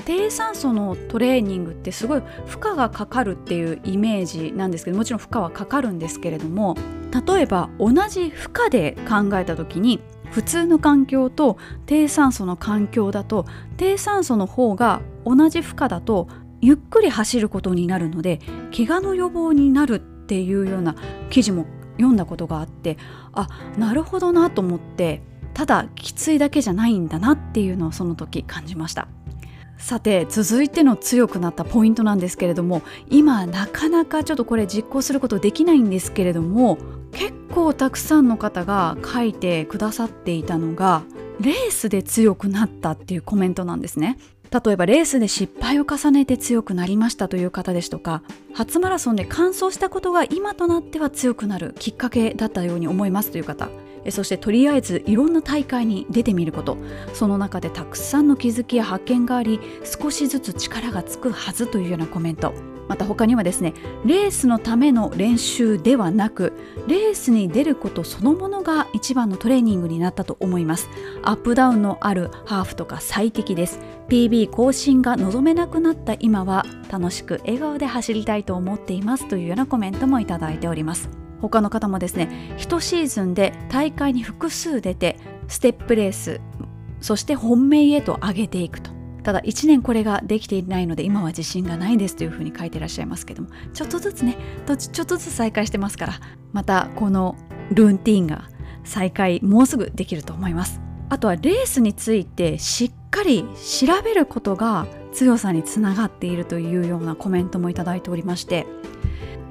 [0.04, 6.76] 低酸素のトレーニングってすごい負荷がかかるっていうイメージなんですけどもちろん負荷はかかるんですけれども
[7.26, 16.28] 例えば同じ負荷で考えた時に普通の環境と低酸素の環境だと低酸素の方が同じ負荷だと
[16.60, 18.40] ゆっくり走ることになるので
[18.76, 20.96] 怪我の予防になるっていうような
[21.30, 21.66] 記事も
[21.98, 22.98] 読んだことがあって
[23.32, 25.22] あなるほどなと思って
[25.54, 29.08] ただきついだけじゃないんだなっていうのをその時感じました。
[29.78, 36.78] さて続いての強くなったポイントなんですけれども今なかなかちょっとこれ実行することできないんですけれども
[37.12, 41.02] 結構たくさんの方が書いてくださっていたのが
[41.40, 44.16] レースで強くなったっていうコメントなんですね。
[44.50, 48.22] 例えばレースで失敗を重ねて強くなりましたという方ですとか
[48.54, 53.68] 初マラソンで完走したことが今となっては強くなるきっかけだったように思いますという方
[54.10, 56.76] そしてとりあえずいろんな大会に出てみること。
[57.14, 62.52] その中でたくさんの気づきや発見があり少しずつ力がつくはずというようなコメント。
[62.88, 66.52] また他にはですねレースのための練習ではなく
[66.86, 70.88] レースに出ることそのものが一番のトレーニングになったと思います。
[71.22, 73.80] アップダウンのあるハーフとか最適です。
[74.08, 81.25] PB 更新が望めなくなった今は楽しく笑顔で走りたいと思っていますというようなコメントもいただいております。
[81.40, 85.18] 他の方もですね1シーズンで大会に複数出て
[85.48, 86.40] ステップレース
[87.00, 88.96] そして本命へと上げていくと。
[89.22, 94.38] ただ1年これができていないので今は自信がないですというふうに書いてらっしゃいますけどもちょっとずつね
[94.78, 96.14] ちょっとずつ再開してますから
[96.52, 97.34] またこの
[97.72, 98.48] ルーティンが
[98.84, 100.80] 再開もうすぐできると思います。
[101.08, 108.66] あとはレースについてしっかり調べることが強さにつながっているというようなコメントもいただいておりまして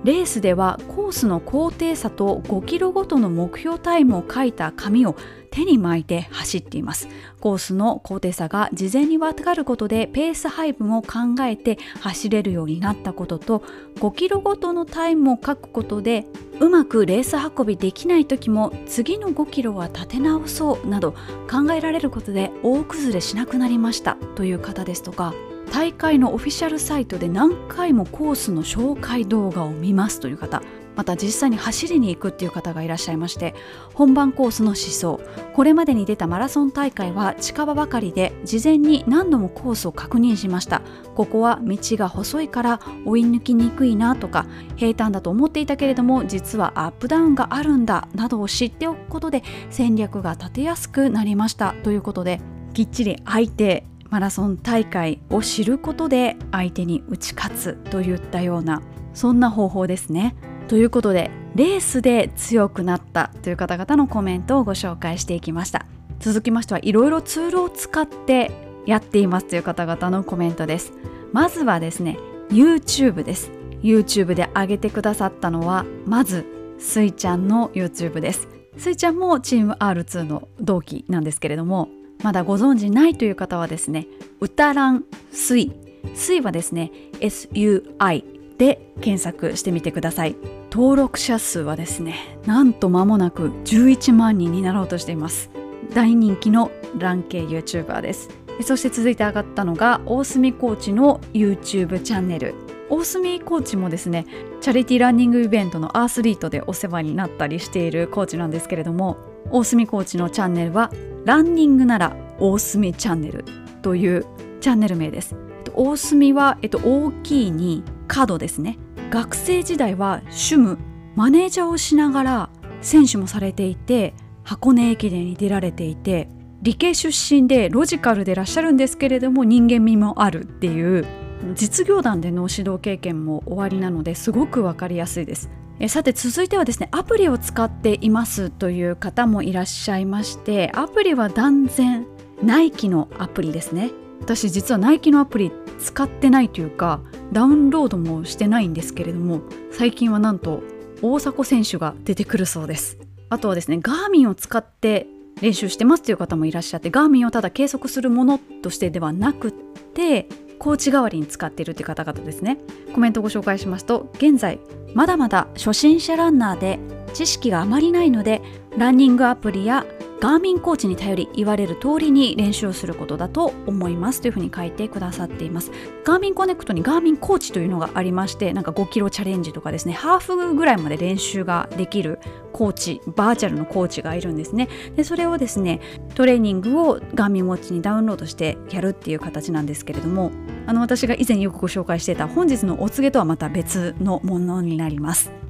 [0.06, 5.16] レースではコースの高低差と5キロごとの目標タイムを書いた紙を
[5.50, 7.08] 手に巻いて走っています。
[7.40, 13.64] コースの高低差が事前に分かることでペース配分を考えて走れるようになったことと
[13.96, 16.28] 5キロごとのタイムを書くことで
[16.60, 21.14] うまくレース運びできない時も次の5キロは立て直そうなど
[21.50, 24.18] 考えられることで大崩れしなくなりました。
[24.36, 25.34] という方ですとか
[25.72, 30.62] 大会のオフィシャルサイトで何回もコースの紹介動画を見ますという方
[30.96, 33.54] また実際に走りに行くっていう方がいらっしゃいまして
[33.94, 35.20] 本番コースの思想
[35.54, 40.82] これまでに出たマラソン大会は近場ばかりで事前に何度もコースを確認しました。
[41.16, 44.46] ここは道が細いから追い抜きにくいなとか
[44.76, 52.42] 平坦だと思っていたけれども実はアップダウンがあるんだなどを知っておくことで戦略が立てやすくなりましたということで
[52.74, 53.86] きっちり相手
[54.16, 58.82] マラソン大会を知ることで相手に打ち勝つといったような
[59.14, 60.38] そんな方法ですね。
[60.70, 65.86] ということでレースで強くなったという方々のコメントをご紹介していきました。
[66.22, 68.52] 続きましてはいろいろツールを使って
[68.86, 70.94] やっていますという方々のコメントです。
[71.34, 72.18] まずはですね
[72.50, 73.52] YouTube です。
[73.84, 76.46] YouTube で上げてくださったのはまず
[76.80, 78.48] スイちゃんの YouTube です。
[78.78, 81.90] スイちゃんもチーム R2 の同期なんですけれども
[82.24, 84.08] まだご存知ないという方はですね
[84.40, 85.72] 歌らんスイ
[86.14, 88.24] スイはですね SUI
[88.58, 90.36] で検索してみてください。
[90.72, 95.50] 登録者数はですねなんと間もなく11万人になろうとしています。
[95.94, 98.30] 大人気のラン系 YouTuber です。
[98.62, 102.56] そして続いて上がったのが大隅コーチの YouTube チャンネル。
[102.90, 104.26] 大隅コーチもですね
[104.62, 109.18] チャリティーランニングイベントのアースリートでお世話になったりしているコーチなんですけれども
[109.52, 110.92] 大隅コーチのチャンネルは
[111.26, 113.46] ランニングなら大隅チャンネル
[113.82, 114.26] という
[114.62, 115.36] チャンネル名です。
[115.74, 118.78] 大隅は、えっと、大きいに角ですね。
[119.10, 120.78] 学生時代は主務
[121.16, 122.50] マネージャーをしながら
[122.82, 126.28] 選手もされていて箱根駅伝に出られていて
[126.62, 131.06] 理系出身でロジカルでいらっしゃるんですけれども人間味もあるっていう
[131.54, 135.50] 実業団での指導経験も終わりなのですごく分かりやすいです。
[135.80, 142.08] えさて続いてはですねアプリを使っていますという方もいらっしゃいましてアプリは断然
[142.42, 143.92] ナイキのアプリですね。
[144.22, 147.02] 私実はナイキのアプリ使ってないというか
[147.32, 150.64] ダウンロードもしてないんですけれども最近はなんと
[151.02, 152.98] 大迫選手が出てくるそうです。
[153.30, 155.08] あとはですねガーミンを使って
[155.42, 159.52] 練習してますという方もいらっしゃってガーミンをただ計測するものとしてではなくっ
[159.94, 160.28] て
[160.60, 162.58] コーチ代わりに使っているという方々ですね。
[162.94, 164.60] コメントをご紹介しますと現在
[164.94, 166.80] まだまだ初心者ランナーで
[167.14, 168.42] 知識があまりないので
[168.78, 169.86] ランニングアプリや
[170.20, 175.72] ガーミンコーチに頼り言われる通りに練習をすることだと思いますというふうに書いてくださっています。
[176.04, 182.20] ガーミンコネクトにガーミンコーチというのがありましてなんか5キロチャレンジとかですねハーフぐらいまで練習ができる
[182.54, 184.70] コーチバーチャルのコーチがいるんですね。
[184.96, 185.82] でそれをですね
[186.16, 190.32] トレーニングをガーミンウォッチにダウンロードしてやるっていう形なんですけれども
[190.66, 195.45] あの私が以前よくご紹介していた本日のお告げとはまた別のものになります。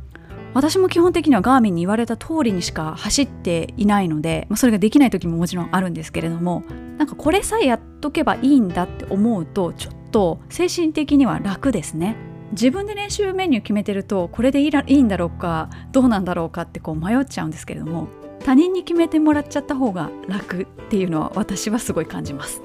[0.55, 6.63] 私も基本的にはガーミンに言われた通りにしか走っていないので、まあ、それができない時ももちろんあるんですけれども
[6.97, 12.15] なんかこれさえやっとけばいいんだって思うとちょっと精神的には楽ですね。
[12.51, 18.07] 自分で練習メニュー決めてるとこれでいいんだろうかどうなんだろうかってこう迷っちゃうんですけれども
[18.45, 22.61] 他人に決めてもらっちゃった方が楽っていうのは私はすごい感じます。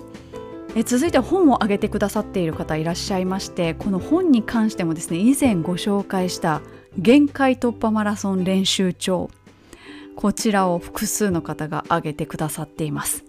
[0.77, 6.61] え続いて本を挙げてくださっている方いらっしゃいましてこの本に関してもですね以前ご紹介した
[6.99, 9.31] 限界突破マラソン練習帳。
[10.17, 13.25] こちらを複数の方が挙げてくださっています。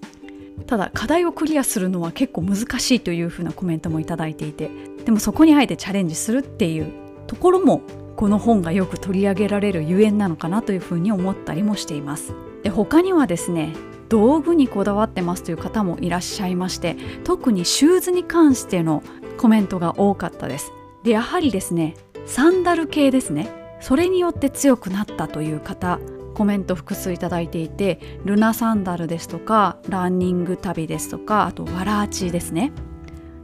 [0.66, 4.70] ただ課題をクリアするのは結構難しいというふうなコメントもいただいていて
[5.06, 6.92] でもそこにあえてチャレンジするっていう
[7.28, 7.82] ところも
[8.16, 12.34] この本がよく取り上げられるゆえんなのかなというふうに思ったりもしています。
[12.64, 13.74] で他にはですね
[14.10, 19.04] 道具にこだわってますという方もいらっしゃいまして特にシューズに関しての
[19.38, 20.72] コメントが多かったです。
[21.04, 21.96] でやはりですね
[22.26, 23.50] サンダル系ですね。
[23.80, 26.00] それによって強くなったという方
[26.36, 32.72] コメント複数いただいていてルナサンダルですとかランニング旅ですとかあとワラーチですね。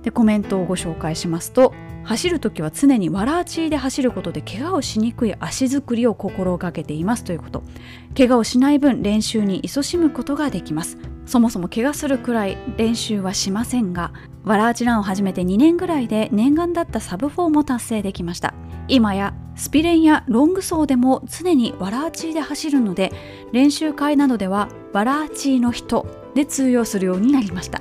[0.04, 1.74] でコメントをご紹介しますと
[2.04, 7.64] 走る時は常にワラーチーで走ることで怪我をしにくい足作りを心がけていますということ。
[8.16, 10.98] 怪我をしない分練習に勤しむことができます。
[11.26, 14.14] そもそも怪我するくらい練習はしませんが
[14.46, 18.54] ワラーチランを始めて2年ぐらいで念願だったサブ4も達成できました。
[18.88, 23.12] 今やスピレンやロング走でも常にワラーチーで走るので
[23.52, 27.80] 練習会などではワラーチーの人で通用するようになりました。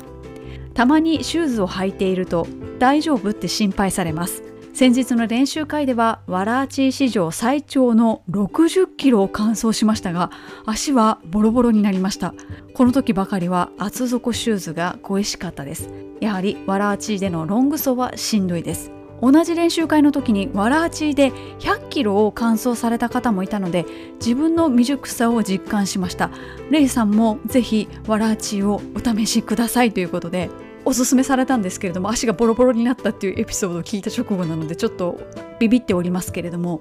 [0.74, 2.46] たまにシューズを履いていると
[2.78, 4.42] 大丈夫って心配されます。
[4.74, 10.30] 先日の練習会ではワラーチー史上最長の60キロを完走しましたが
[10.66, 12.34] 足はボロボロになりました。
[12.74, 15.88] この時ばかりは厚底シューズが恋しかったです。
[16.20, 18.90] やはりワラーチーでのロング走はしんどいです。
[19.20, 23.86] 同じ練習会の時にワラーチーで100キロを完走された方もいたので
[24.20, 26.30] 自分の未熟さを実感しました。
[26.70, 30.50] レイさんもぜひワラーチーをお試しくださいということで
[30.84, 35.18] おすすめされたんですけれども足がボロボロになったっていうエピソードを聞いた直後なのでちょっと
[35.58, 36.80] ビビっておりますけれども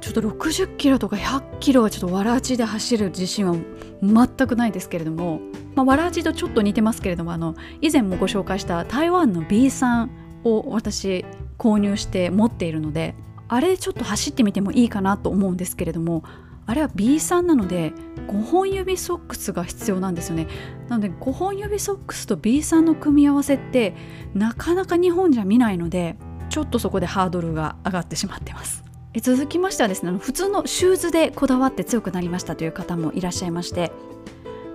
[0.00, 3.56] ちょっと60キロとか100キロはちょっとわらじで走る自信は
[4.02, 5.40] 全くないですけれども、
[5.74, 11.24] まあ、わらじとちょっと似てますけれどもあの以前もご紹介した台湾の B さんを私
[11.58, 13.14] 購入して持っているので
[13.48, 16.22] あれちょっと走ってみてもいいかなと思うんですけれども
[16.66, 17.92] あれは B3 なので
[18.28, 20.48] 5本指ソックスが必要なんですよね。
[20.88, 23.94] なので5本指ソックスと B3 の組み合わせって
[24.34, 26.16] なかなか日本じゃ見ないので
[26.50, 28.84] ちょっとそこでハードルが上がってしまってます。
[29.22, 33.90] 続きましてはですね普通のシューズでこだわって強くなりましたという方もいらっしゃいまして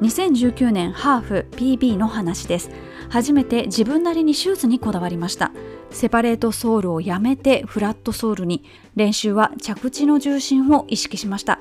[0.04, 2.70] 2019年ハーフ PB の話です。
[3.10, 5.52] 初めて自分なりにシューズにこだわりました。
[5.92, 8.66] セパレートソールをやめてフラットソールに。
[8.98, 11.60] 練習は着地の重心を意識しました。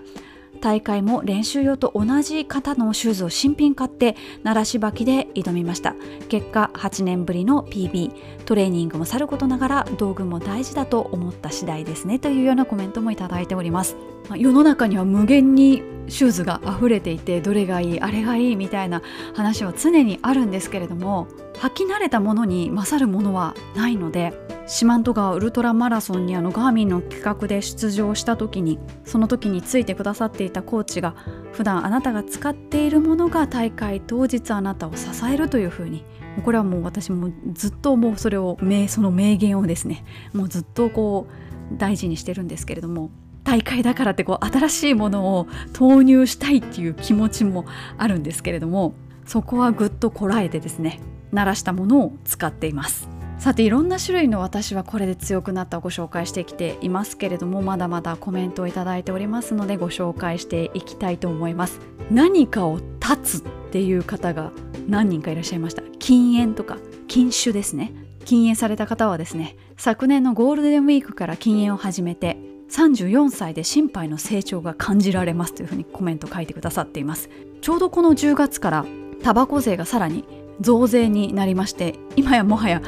[0.63, 5.95] 大会も練習用と同じ型のシューズを新品買って鳴らし履きで挑みました。
[6.29, 12.21] 結果8年ぶりの PB トレーニングもさることながら道具も大事だと思った次第ですね。
[12.21, 13.97] というようなコメントもいただいております。
[14.37, 19.03] 世の中には無限にシューズが溢れていてどれがいいあれがいいみたいな
[19.35, 24.33] 話は常にあるんですけれども履き慣れたものに勝るものはないので
[24.67, 31.15] 四万十川ウルトラマラソンにあのガーミンの企画で出場した時にその時についてくださっていたコーチが
[31.53, 36.05] 普段あなたが使っているものが大会当日あなたを支えるというふうに
[36.45, 38.57] これはもう私もずっともうそれを
[38.89, 41.27] その名言をですねもうずっとこ
[41.75, 43.11] う大事にしてるんですけれども
[43.45, 47.67] 大会だからってこう新しいものを投入したいっていう気持ちも
[47.99, 48.95] あるんですけれども
[49.27, 51.01] そこはぐっとこらえてですね
[51.33, 53.09] 鳴らしたものを使っています。
[53.39, 61.81] さていろんな種類の私はこれで強くなったをご紹介してきていますけれどもまだまだコメントをいただいておりますのでご紹介していきたいと思います。
[62.11, 64.53] 何かを立つっていう方が
[64.87, 65.83] 何人かいらっしゃいました？
[65.99, 66.79] 禁煙とか
[67.09, 67.93] 禁酒ですね。
[68.25, 72.37] 禁煙された方はですね昨年のゴールデンウィークから禁煙を始めて
[72.71, 77.29] 34歳で心肺の成長が感じられますというふうにコメント書いてくださっています。
[77.61, 78.87] ちょうどこの10月から
[79.25, 80.25] タバコ税がさらに
[80.63, 82.81] 増税になりまして今やもはや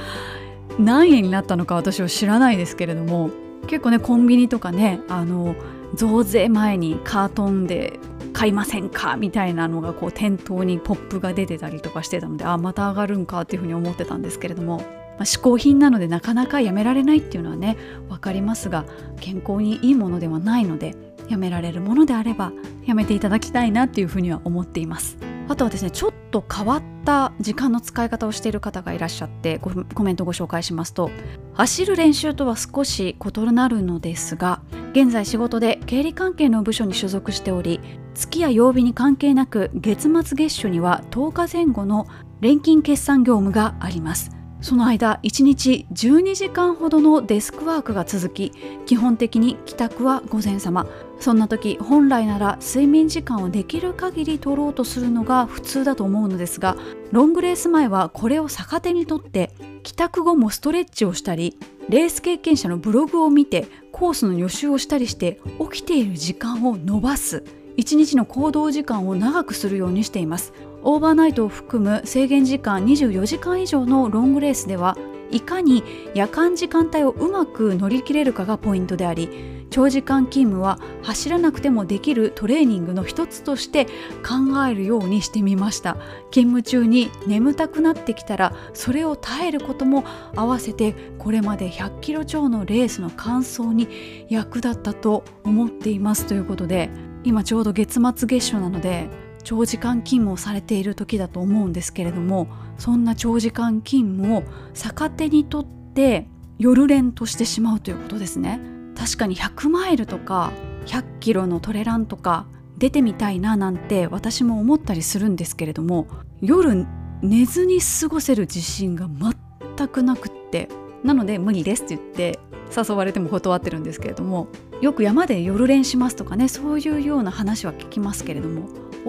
[0.79, 3.31] 何円になったのか私は知らないですけれども
[3.66, 5.55] 結構ねコンビニとかねあの
[5.95, 7.99] 増税前にカートンで
[8.33, 9.16] 買いませんか？
[9.16, 13.43] みたいなのがこう店頭にポップが出てたりとかしてたのであまた上がるんか？
[13.43, 14.79] っていうふうに思ってたんですけれども
[15.16, 17.77] まあ、嗜好品なのでなかなかやめられないっていうのはね
[18.09, 18.85] 分かりますが
[19.20, 20.97] 健康にいいものではないので
[21.29, 22.53] やめられるものであれば
[22.85, 25.16] やめていただきたいなっていうふうには思っています。
[25.49, 31.11] あとはですねちょっと変わった時間の使い方をしている方がいらっしゃってコメントをご紹介しますと
[31.53, 37.80] 走る練習とは少し異なるのですが現在仕事で経理関係の部署に所属しており
[38.14, 42.07] 月や曜日に関係なく月末月初には10日前後の
[42.40, 44.34] 錬金決算業務があります。
[44.65, 48.51] その間1日12時間ほどのデスクワークが続き
[48.87, 50.87] 基本的に帰宅は午前様。
[51.21, 56.77] そんな時本来なら睡眠時間をできる限り取ろうとするのが普通だと思うのですが
[57.12, 59.53] ロングレース前はこれを逆手にとって
[59.83, 61.59] 帰宅後もストレッチをしたり
[61.91, 65.41] レース経験者のブログを見てコースの予習をしたりして
[65.71, 67.45] 起きている時間を延ばす。
[67.77, 70.53] 1日の行動時間を長くするようにしています。
[70.87, 74.97] オーバーナイトを含む制限時間24時間以上のロングレースでは
[75.30, 75.82] いかに
[76.14, 85.97] 夜間時間帯をうまく乗り切れるかがポイントであり長時間勤務は走らなくてもできるトレーニングの一つとして考えるようにしてみました。
[86.30, 90.05] 勤務中に眠たくなってきたらそれを耐えることも
[90.37, 96.89] 合わせてこれまで100キロ超のレースの完走に役立ったと思っていますということで
[97.24, 99.09] 今ちょうど月末月初なので
[99.45, 104.42] 長時間勤務をされている時だと思うんですけれどもそんな長時間勤務を
[104.72, 106.26] 逆手にとって
[106.59, 108.61] 夜練としてしまうということですね。
[108.97, 110.53] 確かに100マイルとか
[110.86, 112.47] 100キロのトレランとか
[112.78, 116.07] 出てみたいななんて私も思ったりするんですけれども
[116.40, 116.86] 夜
[117.22, 120.68] 寝ずに過ごせる自信が全くなくって
[121.03, 122.38] なので無理ですって言って
[122.76, 124.49] 誘われても断ってるんですけれども
[124.85, 128.68] よく山で夜練しますとかねそういうような話は聞きますけれども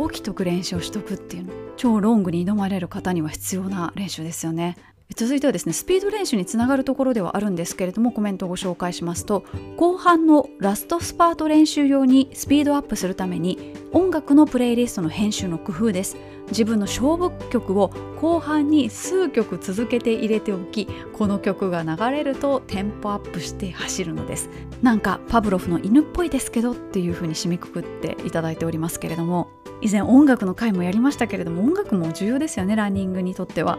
[0.09, 4.77] 起きとく練習をしとくっていうの超ロングに挑まれる方には必要な練習ですよね。
[5.13, 9.45] 続いてはですねスピード練習につながるところではあるんですけれどもコメントをご紹介しますと
[9.77, 16.17] 後半のラストスパート練習用にスピードアップするために音楽のプレイリストの編集の工夫です。
[16.49, 17.91] 自分の勝負曲を
[18.21, 24.49] 後半に数曲続けて入れておきこの曲が流れるとテンポアップして走るのです。
[24.83, 29.49] なんかパブロフの犬っぽいですけどっていう風に締めくくっていただいておりますけれども。
[29.81, 33.77] 以前音楽の回もやりましたけれども音楽も重要ですよねランニングにとっては。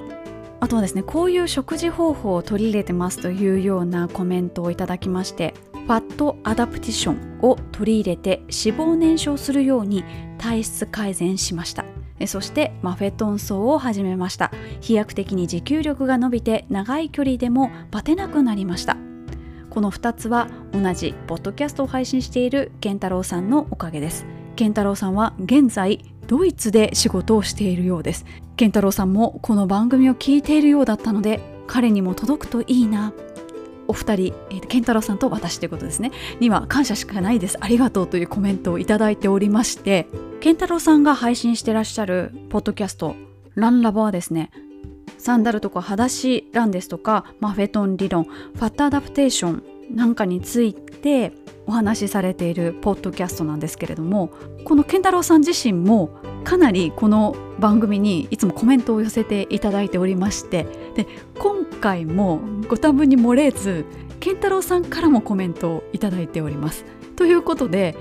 [0.61, 10.05] あとはですねこういう食事方法を取り入れてますというようなコメントをいただきましてファットアダプティションを取り入れて脂肪燃焼するように
[10.39, 11.85] 体質改善しました。
[12.27, 14.51] そしてマフェトン走を始めました。
[14.81, 18.97] 飛躍的に持久力が伸びて長い距離でもバテなくなりました。
[19.71, 24.27] この2つは同じポッドキャストを配信している健太郎さんのおかげです。
[24.57, 28.25] 健太郎さんは現在ドイツで仕事をしているようです。
[28.57, 33.13] 健太郎さんもこの番組を聞いているようだったので彼にも届くといいな。
[33.89, 36.11] お二人、えー、健太郎さんと私ということですね。
[36.41, 37.57] には感謝しかないです。
[37.61, 40.07] ありがとうというコメントをいただいておりまして
[40.41, 43.17] 健太郎さんが配信してらっしゃるポッドキャスト
[43.55, 44.51] ランラボはですね
[45.19, 50.86] サンダルとか裸足ランですとかマフェトン理論ファットアダプテーションなんかについて
[51.67, 54.31] お話しされているポッドキャストなんですけれども
[54.65, 56.11] この健太郎さん自身も
[56.45, 61.07] かなりこの番組にいつもコメントを寄せていただいておりましてで
[61.39, 63.85] 今回もご多分に漏れず
[64.21, 66.85] 健太郎さんからもコメントをいただいております。
[67.17, 67.97] ということで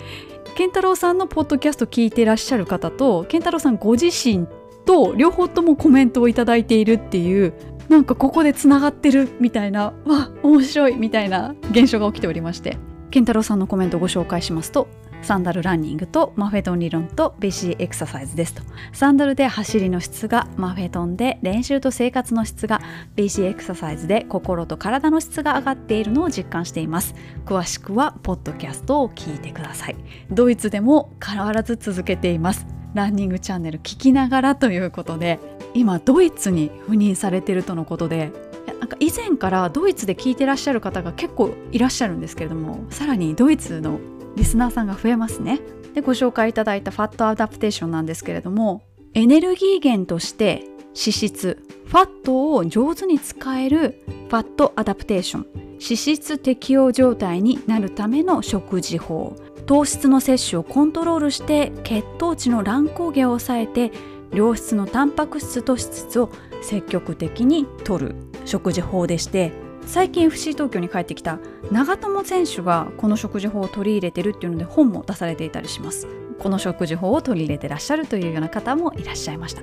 [0.55, 4.47] 健太郎さんのポッドキャスト聞いていらっしゃる方と健太郎さんご自身
[4.85, 7.53] と両方ともコメントをいただいているっていう
[7.89, 12.77] なんかここでつながってるみたいなわ面白いみたいな現象が起きておりまして
[13.11, 14.87] 健太郎さんのコメントをご紹介しますと
[15.25, 18.61] サンダルランニングとマフェトン理論と BC エクササイズですと。
[18.93, 22.79] サンダルで走りの質がマフェトンで練習と生活の質が
[23.15, 27.15] BC エクササイズで心と体の質が上がっているのを実感しています。
[27.43, 29.95] 詳しくはポッドキャストを聞いてください。
[30.29, 32.67] ドイツでも変わらず続けています。
[32.93, 35.39] ランニングチャンネル聞きながらということで
[35.75, 38.31] 今ドイツに赴任されてるとのことで
[38.79, 43.99] なんか以前からドイツで聞いてらっしゃる方が結構いらっしゃるんですけれどもさらにドイツの
[44.35, 45.61] リスナーさんが増えますね。
[45.93, 63.91] でご紹介いただいたファットアダプテーションなんですけれどもエネルギー源として脂質ファットを上手に使えるファットアダプテーション脂質適応状態になるための食事法糖質の摂取をコントロールして血糖値の乱高下を抑えて
[64.35, 66.29] 良質のタンパク質と脂質を
[66.61, 69.53] 積極的に摂る食事法でして
[69.85, 71.39] 最近 FC 東京に帰ってきた
[71.71, 76.07] 長友選手がこの食事法を取り入れてるっていうので本も出されていたりします。
[76.37, 79.61] この食事法を取り入れてらっしゃるというような方もいらっしゃいました。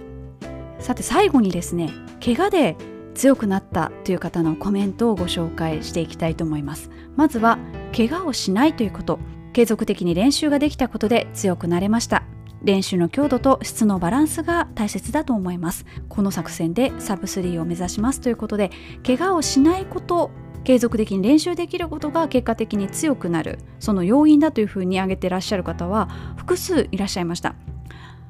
[0.79, 1.91] さて最後にですね
[2.25, 2.77] 怪我で
[3.15, 6.91] 強くなったという方のコメントをご紹介していきたいと思います。
[7.17, 7.59] まずは
[7.95, 9.19] 怪我をしないということ。
[9.53, 12.23] 継続的に練習ができたことで強くなれました。
[12.63, 15.85] 練習の強度と質のバランスが大切だと思います。
[16.09, 18.71] この作戦でサブ3を目指しますということで
[19.07, 20.31] 怪我をしないこと
[20.65, 27.55] 継続的に練習できることが結果的に強くなるその要因だというふうに挙げてらっしゃる方は複数いらっしゃいました。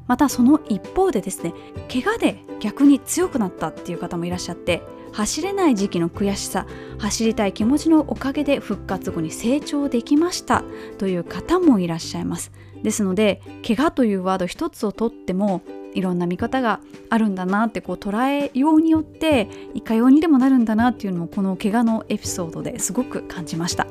[0.07, 1.55] またその一方でですね
[1.91, 6.66] 怪我で逆に強くなったっていう方もいらっしゃって走れない時期の悔しさ
[6.99, 10.64] 走りたい気持ちのおかげで復活後に成長できました
[10.99, 12.51] という方もいらっしゃいます。
[12.83, 15.62] ですので怪我というワード一つをとっても
[15.95, 16.80] いろんな見方が
[17.11, 23.87] あるんだなってこう捉えようによっていかようにでもなるんだなっていうのをこの怪我のエピソードですごく感じました。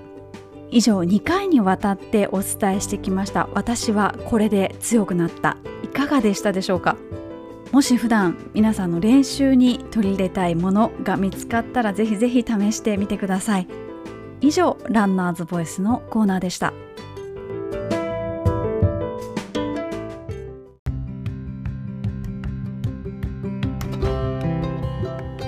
[0.72, 3.50] 以上2回にわたってお伝えしてきました。
[3.54, 5.58] 私はこれで強くなった。
[5.84, 6.96] いかがでしたでしょうか？
[7.72, 13.68] もし普段皆さんの練習に取り入れたいものが見つかったらぜひぜひ試してみてください。
[14.39, 16.74] 以上ランナーズボイスのコーナーでした。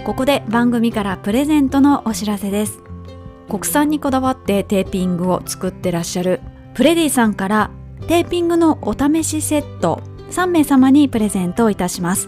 [0.05, 2.83] ここで番組からプレゼントのお知らせです。
[3.49, 6.41] 国産にこだわってテーピングを作ってらっしゃる
[6.73, 7.71] プレディさんから
[8.09, 10.01] テーピングのお試しセット
[10.31, 12.27] 3名様にプレゼントをいたします。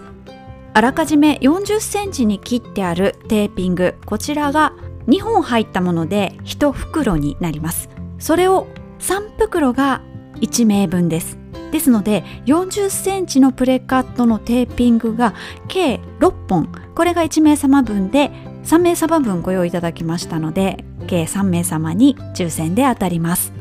[0.74, 4.74] あらかじめ40センチに切ってあるテーピングこちらが
[5.08, 7.90] 2本入ったもので1袋になります。
[8.20, 8.68] それを
[9.00, 10.02] 3袋が
[10.40, 11.45] 1名分です。
[11.72, 15.34] ですので40センチのプレカットのテーピングが
[15.68, 16.70] 計6本。
[16.96, 18.32] これが1名様分で
[18.64, 23.54] 3名様分ご用意いただきましたので計3名様に抽選で当たります。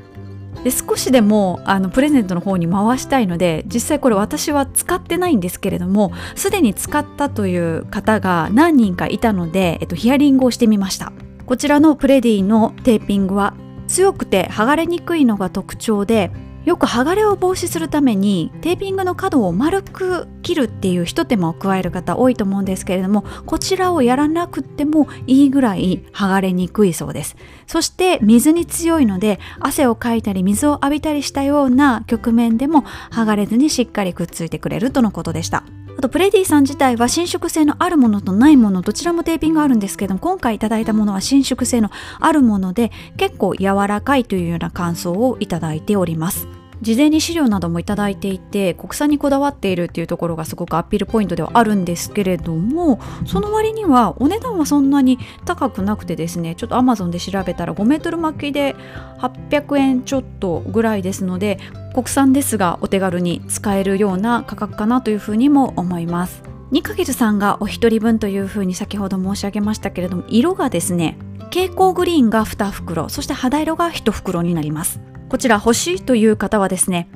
[0.62, 11.12] で少しでもあのプレゼントの方に回したいので実際これ私は使ってないんですけれどもすでに使ったという方が何人かいたので、えっと、ヒアリングをしてみました。
[11.44, 13.54] こちらのプレディのテーピングは
[13.86, 16.30] 強くて剥がれにくいのが特徴で
[16.64, 27.36] よく剥がれを防止するためにテーピングの角を丸く切るっていう一手間を加える方多いと思うんですけれどもこちらをやらなくてもいいぐらい剥がれにくいそうです。
[27.66, 35.64] そして水に強いので汗をかいたり水を浴びたりしたような局面でも剥がれずにしっかりくっついてくれるとのことでした。
[35.96, 46.48] あとプレディさん自体は伸縮性のあるものとないものどちらもテーピングあるんですけども今回いただいたものは伸縮性のあるもので結構柔らかいというような感想をいただいております。
[46.82, 58.74] 事前に資料などもいただいていて国産にこだわっているっていうところがすごくアピールポイントではあるんですけれどもその割にはお値段はそんなに高くなくてですねちょっと Amazon で調べたら5メートル巻きで
[59.18, 61.58] 800円ちょっとぐらいですので
[61.94, 66.42] 国産ですがお手軽に使えるような価格かなというふうにも思います。
[66.72, 71.16] 2×3 がお一人分というふうに先ほど申し上げましたけれども色がですね
[71.54, 75.13] 蛍光グリーンが2袋そして肌色が1袋になります。
[75.34, 77.08] こちら欲しいという方はですね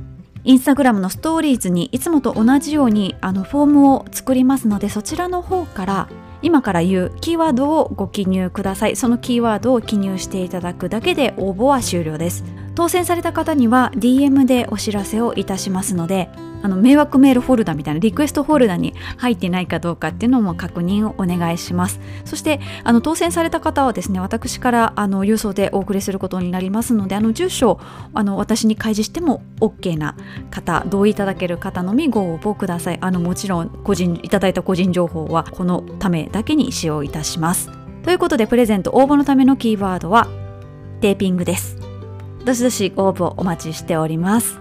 [0.42, 6.08] インスタグラムのストーリーズにいつもと同じようにあのフォームを作りますのでそちらの方から
[6.42, 8.96] 今から言うキーワードをご記入ください。
[8.96, 12.42] そのキーワードを記入していただくだけで応募は終了です。
[12.78, 16.30] 当選された方には DM でお知らせをいたしますので
[16.62, 21.98] あの迷惑メールフォルダみたいなリクエストフォルダに入ってないかどうかっていうのも確認をお願いします。
[22.24, 27.80] そしてあの当選された方はですね私からあの郵送でお送りすることになりますのであの住所
[28.14, 30.14] あの私に開示しても OK な
[30.52, 32.98] 方同意いただける方のみご応募ください。
[33.00, 37.72] あのもちろん個人いただいた個人情報はこのためだけに使用いたします。
[38.04, 40.28] ということでプレゼント応募のためのキーワードは
[41.00, 41.87] テーピングです。
[42.48, 44.58] どしどしご応募お待ちしております。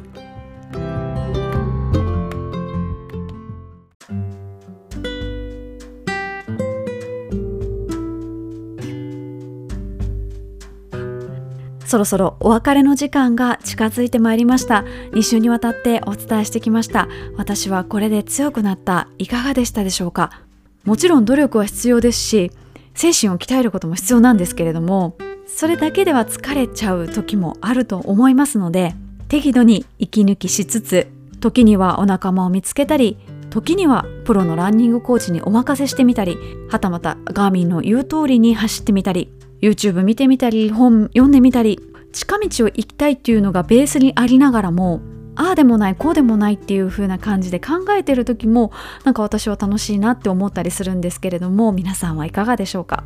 [11.86, 14.84] そろそろお別れの時間が近づいてまいりました。
[15.14, 17.08] 2週にわたってお伝えしてきました。
[17.38, 19.08] 私はこれで強くなった。
[19.18, 20.42] いかがでしたでしょうか？
[20.84, 22.52] もちろん努力は必要ですし
[22.96, 25.16] 精神を鍛えることも必要なんですけれども
[25.48, 28.94] それだけでは疲れちゃう時もあると思いますので
[29.28, 31.08] 適度に息抜きしつつ
[31.40, 33.18] 時にはお仲間を見つけたり
[33.50, 36.38] 時にはプロのランニングコーチにお任せしてみたり
[36.70, 39.32] はたまたガーミンの言う通りに走ってみたり
[39.62, 41.80] YouTube 見てみたり本読んでみたり
[42.12, 45.02] 近道を行きたいっていうのがベースにありながらも
[45.36, 48.72] ああでもないこうでもないっていう風な感じで考えてる時も
[49.04, 53.04] なんか私は楽しいなって思ったりするんですけれども皆さんはいかがでしょうか？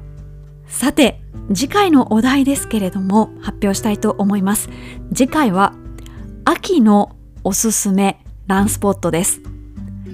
[0.71, 1.21] さて
[1.53, 4.69] 次回のお題ですけれども発表したいと思います。
[5.13, 5.73] 次回は
[6.45, 9.41] 秋のおすすめランスポットです。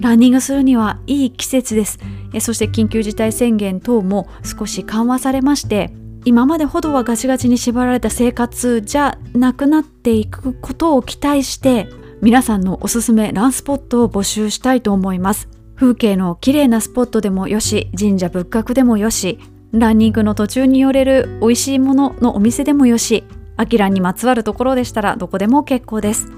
[0.00, 1.98] ランニングするにはいい季節です。
[2.40, 5.90] そして緊急事態宣言等も少し緩和されまして
[6.24, 11.88] 今までほどはガチガチに縛られた生活じゃなくなっていくことを期待して
[12.20, 15.48] 皆さんのおすすめランスポットを募集したいと思います。
[15.76, 19.38] 風景の綺麗なスポットでもよし神社仏閣でもよし
[19.72, 23.24] ランニングの途中に寄れる美味しいもののお店でもよし
[23.56, 26.37] アキラにまつわるところでしたらどこでも結構です。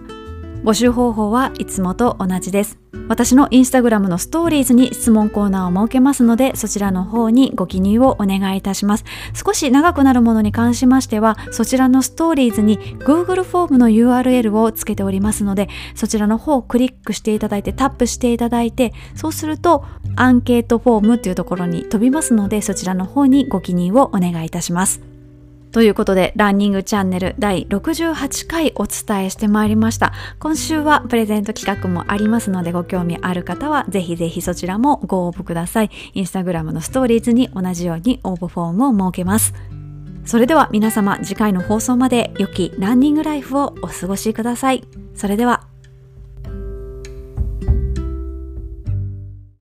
[0.62, 2.78] 募集方法はいつもと同じです。
[3.08, 9.04] 私のインスタグラムのストーリーズに質問コーナーを設けますのでそちらの方にご記入をお願いいたします。
[9.34, 19.84] 少し長くなるものに関しましてはそちらのストーリーズに Google フォームの URL をつけておりますのでそちらの方をクリックしていただいてタップしていただいてそうすると
[20.16, 25.09] アンケートフォームというところに飛びますのでそちらの方にご記入をお願いいたします。
[25.72, 30.12] ということで、ランニングチャンネル第68回お伝えしてまいりました。
[30.40, 35.90] 今週はプレゼント企画もありますので、ご興味ある方はぜひぜひそちらもご応募ください。
[36.14, 39.54] インスタグラムのストーリーズに同じように応募フォームを設けます。
[40.24, 44.84] それでは皆様、次回の放送まで良きランニングライフをお過ごしください。
[45.14, 45.69] それでは。